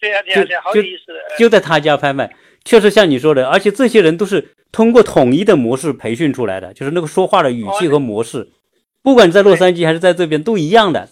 [0.01, 1.37] 对呀对呀对呀，好有意思的。
[1.37, 2.35] 就在他家拍卖。
[2.63, 8.49] 确实像你说的，而且这些人都是通过统一的模式培训出来的，就是那个说话的语气和模式，
[9.01, 11.09] 不管在洛杉矶还是在这边都一样的。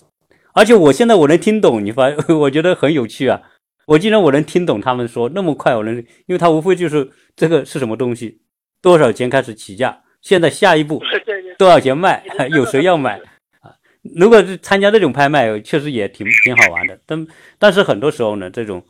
[0.54, 3.42] 而且我现在我能听懂，你发， 我觉得很有趣啊！
[3.88, 5.96] 我竟然我能听懂他们说那么快，我能，
[6.28, 8.40] 因为他无非就是这个是什么东西，
[8.82, 11.02] 多少钱开始起价，现在下一步
[11.58, 13.18] 多少钱卖， 有谁要买
[13.62, 13.74] 啊？
[14.16, 17.00] 如果是参加这种拍卖，确实也挺挺好玩的。
[17.06, 17.28] 但
[17.58, 18.84] 但是很多时候呢，这种。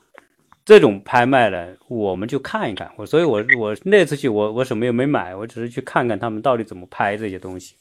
[0.70, 2.92] 这种拍卖呢，我们就看一看。
[2.96, 7.76] 我所以，我我那次去，我我什么也没买，我只是去看看他们到底怎么拍这些东西。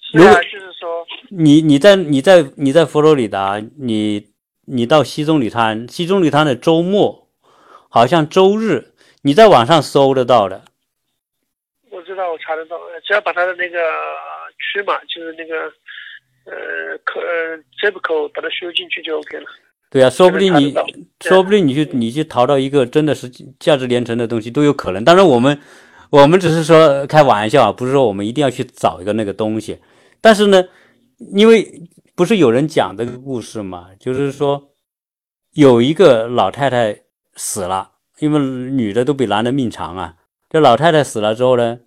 [0.00, 4.32] 是啊，就是说，你你在你在你在佛罗里达，你
[4.66, 7.28] 你到西棕榈滩，西棕榈滩的周末，
[7.88, 10.64] 好像周日，你在网上搜得到的。
[11.88, 13.78] 我知道，我查得到，只要把他的那个
[14.58, 15.72] 区码，就是那个
[16.46, 17.20] 呃，可
[17.80, 19.46] zip code 把它输进去就 OK 了。
[19.92, 20.74] 对啊，说不定你，
[21.20, 23.28] 说不定你去你去淘到一个真的是
[23.60, 25.04] 价值连城的东西都有可能。
[25.04, 25.60] 当然，我们
[26.08, 29.78] 我们只是说开玩笑啊，不是说我们一定要去找一个那个东西。
[30.22, 30.64] 但是呢，
[31.34, 31.82] 因为
[32.14, 34.70] 不是有人讲这个故事嘛，就是说
[35.52, 37.02] 有一个老太太
[37.36, 40.14] 死了，因为女的都比男的命长啊。
[40.48, 41.80] 这老太太死了之后呢，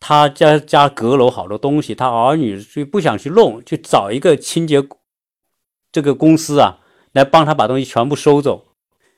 [0.00, 4.86] 她家家阁楼好多东西，她儿女就不想去弄，去找一个清洁
[5.90, 6.80] 这个公司啊，
[7.18, 8.64] 来帮他把东西全部收走。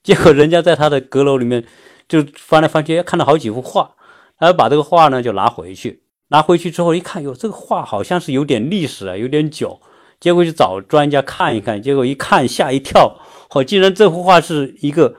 [0.02, 1.64] 结果人家在他的阁楼里面
[2.08, 3.94] 就翻来翻去，看到好几幅画。
[4.38, 9.78] 然后把这个画呢就拿回去，拿回去之后一看，哟，这个画好像是有点历史啊，有点久。
[10.18, 13.18] 结果去找专家看一看，结果一看吓一跳，
[13.50, 15.14] 哦，竟然这幅画是一个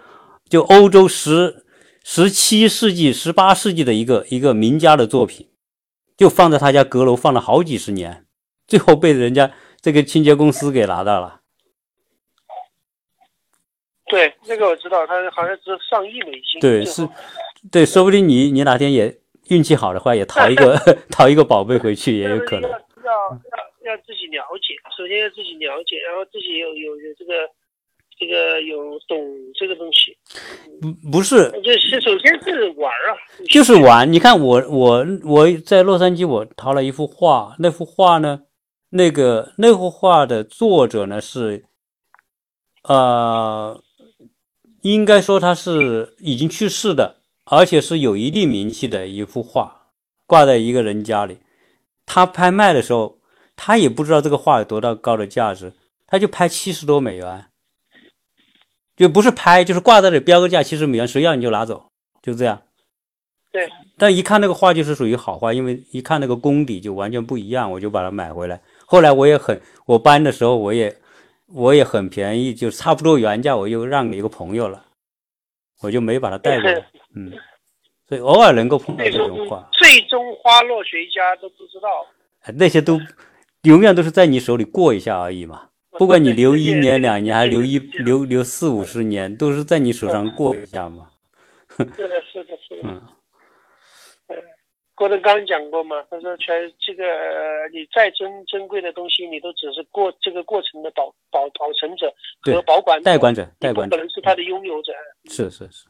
[0.50, 1.64] 就欧洲十
[2.04, 5.48] 十七世纪、十八世纪的一个一个名家的作品，
[6.18, 8.26] 就放在他家阁楼放了好几十年，
[8.68, 11.41] 最后被人家这个清洁公司给拿到了。
[14.12, 16.60] 对，那个我知道，他好像是上亿美金。
[16.60, 17.08] 对，是。
[17.72, 19.16] 对，说不定你你哪天也
[19.50, 20.78] 运气好的话，也淘一个
[21.10, 22.70] 淘一个宝贝回去也有可能。
[22.70, 22.80] 要要
[23.86, 27.34] 要要自己了解，首先要自己了解，然后自己有有有这个
[28.20, 29.18] 这个有懂
[29.56, 30.18] 这个东西。
[30.82, 33.16] 不不是，就是首先是玩啊，
[33.50, 34.12] 就是玩。
[34.12, 38.42] 你看我我我在洛杉矶，我淘了一幅画，那幅画呢，
[38.90, 41.66] 那个那幅画的作者呢是，
[42.84, 43.80] 呃，
[44.82, 47.18] 应该说他是已经去世的。
[47.44, 49.88] 而且是有一定名气的一幅画，
[50.26, 51.40] 挂在一个人家里。
[52.06, 53.18] 他拍卖的时候，
[53.58, 55.74] 他也不知道这个画有多大高的价值，
[56.08, 57.48] 他就拍七十多美元，
[58.96, 61.84] 就不是拍，就是挂在这里标个价七十美元，谁要你就拿走，
[62.22, 62.62] 就这样。
[63.52, 63.68] 对。
[63.98, 68.62] 但一看那个画就是属于好画，因为一看那个功底就完全不一样，我就把它买回来。
[68.86, 70.96] 后来我也很，我搬的时候我也
[71.54, 74.86] 我也很便宜，就差不多原价，我又让给一个朋友了，
[75.82, 76.86] 我就没把它带过来。
[77.16, 77.32] 嗯，
[78.08, 81.90] 所以偶尔能够碰到这种话，最终花落谁家都不知道。
[82.56, 83.00] 那些都
[83.64, 85.68] 永远都是在你手里过一下而已嘛。
[86.00, 91.10] 不管你留一年两年，还是留一留留四五十年，都是在你手上过一下嘛。
[91.78, 91.96] 是的，
[92.32, 92.84] 是的，是的。
[92.90, 93.02] 嗯，
[95.02, 97.04] 郭德纲讲过嘛，他说全这个
[97.74, 104.94] 你再珍珍贵的东西，你都只是过这个过程的保保保存者和保管代管者，代管者可能是他的拥有者。
[105.28, 105.88] 是是是。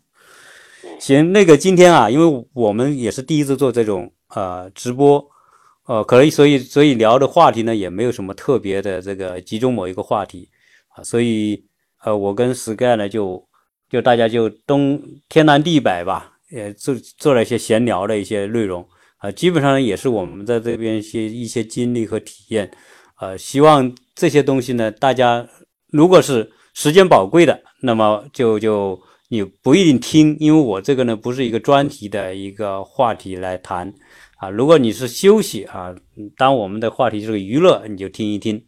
[0.98, 5.22] 行，那个今天啊，因为我们也是第一次做这种呃直播，
[5.88, 10.50] 呃，可能所以所以聊的话题呢也没有什么特别的这个集中某一个话题
[10.96, 11.62] 啊，所以
[12.06, 13.46] 呃我跟 Sky 呢就
[13.90, 18.88] 就大家就东天南地北吧，也做做了一些闲聊的一些内容
[19.22, 22.70] 啊，基本上也是我们在这边一些一些经历和体验，
[23.20, 25.48] 呃，希望这些东西呢，大家
[25.88, 29.00] 如果是时间宝贵的，那么就就。
[29.34, 33.94] 你不一定听，因为我这个呢不是一个专题的一个话题来谈
[34.36, 34.50] 啊。
[34.50, 35.96] 如果你是休息啊，
[36.36, 38.62] 当我们的话题是个娱乐，你就听一听。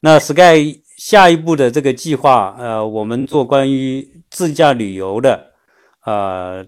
[0.00, 5.52] 那 Sky 下一步的这个计划，呃，我们做关于自驾旅游的，
[6.06, 6.64] 呃，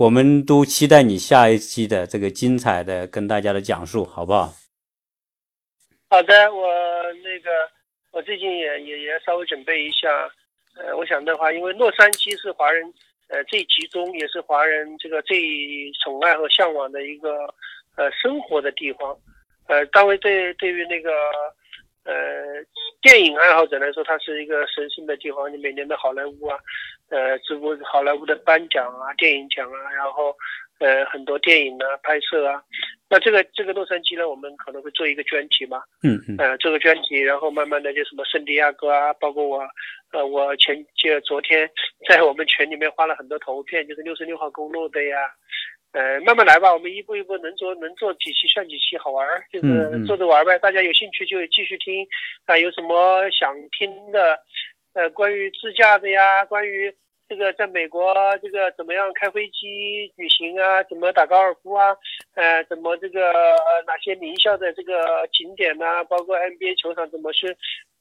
[0.00, 4.50] 我们都期待你下一期的这个精彩的跟大家的讲述，好不好？
[6.08, 6.66] 好的，我
[7.22, 7.50] 那个
[8.10, 10.08] 我最近也也也稍微准备一下。
[10.74, 12.82] 呃，我想的话，因为洛杉矶是华人
[13.28, 15.38] 呃最集中，也是华人这个最
[16.02, 17.54] 宠爱和向往的一个
[17.96, 19.14] 呃生活的地方。
[19.66, 21.10] 呃，当然对对于那个
[22.04, 22.14] 呃
[23.02, 25.52] 电影爱好者来说，它是一个神圣的地方。
[25.52, 26.58] 你每年的好莱坞啊，
[27.08, 30.34] 呃，直播好莱坞的颁奖啊、电影奖啊，然后。
[30.80, 32.62] 呃，很多电影呢拍摄啊，
[33.10, 39.60] 那这个这个洛杉矶呢，我们可能会做一个专题嘛，嗯嗯，呃，这个专题，然后慢慢的就什么圣地亚哥啊，包括我，
[40.12, 41.70] 呃，我前就昨天
[42.08, 45.18] 在我们群里面发了很多图片，就是六十六号公路的呀，
[45.92, 52.06] 呃，慢慢来吧，我们一步一步能做能做几期算几期，好玩儿，就是做着玩呗，大家有兴趣就继续听，
[52.46, 54.38] 啊，有什么想听的，
[54.94, 56.94] 呃，关于自驾的呀，关于。
[57.30, 58.12] 这个在美国，
[58.42, 60.82] 这个怎么样开飞机旅行啊？
[60.82, 61.96] 怎么打高尔夫啊？
[62.34, 63.32] 呃，怎么这个
[63.86, 66.02] 哪些名校的这个景点呐？
[66.10, 67.46] 包括 NBA 球场怎么去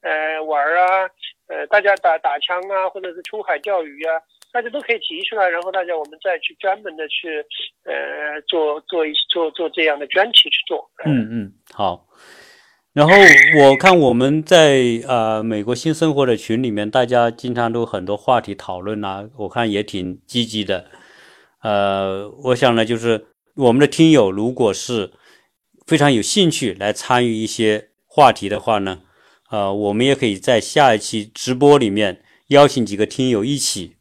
[0.02, 1.08] 呃玩啊？
[1.48, 4.20] 呃，大家打打枪啊，或者是出海钓鱼啊，
[4.52, 7.38] 大家都可以提出来，然后大家我们再去专门的去
[7.84, 10.89] 呃做做一做做这样的专题去做。
[11.06, 12.08] 嗯嗯，好。
[12.91, 13.14] 然后
[13.60, 20.86] 我看我们在呃美国新生活的群里面，大家经常都很多话题讨论啊，我看也挺积极的。
[21.62, 25.12] 呃，我想呢，就是我们的听友如果是
[25.86, 29.02] 非常有兴趣来参与一些话题的话呢，
[29.52, 33.97] 呃，我们也可以在下一期直播里面邀请几个听友一起，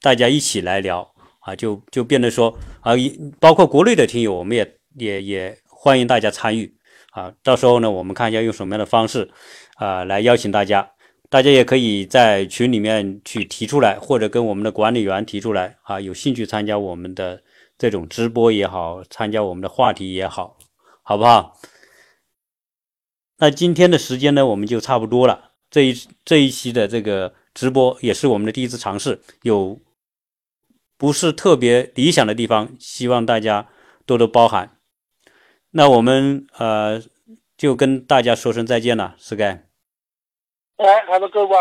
[0.00, 1.08] 大家一起来聊，
[1.40, 2.92] 啊，就就变得说啊，
[3.38, 6.74] 包括国内的听友，我们也也也欢迎大家参与
[7.12, 7.32] 啊。
[7.42, 9.30] 到时候呢，我们看一下用什么样的方式
[9.76, 10.90] 啊来邀请大家。
[11.28, 17.40] 大家也可以在群里面去提出来，或者跟我们的管理员提出来啊，有兴趣参加我们的
[17.78, 20.58] 这种直播也好，参加我们的话题也好，
[21.04, 21.56] 好不好？
[23.38, 25.52] 那今天的时间呢，我们就差不多了。
[25.70, 25.94] 这一
[26.24, 29.78] 这一期的这个直播也是我们的第一次尝试，有
[31.00, 33.68] 不是特别理想的地方，希望大家
[34.04, 34.76] 多多包涵。
[35.70, 37.00] 那我们呃
[37.56, 39.62] 就跟大家说声再见了，Sky。
[40.76, 41.56] 哎，好的，各位。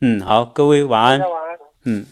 [0.00, 1.20] 嗯，好，各位晚安。
[1.20, 1.58] 晚安。
[1.84, 2.04] 嗯。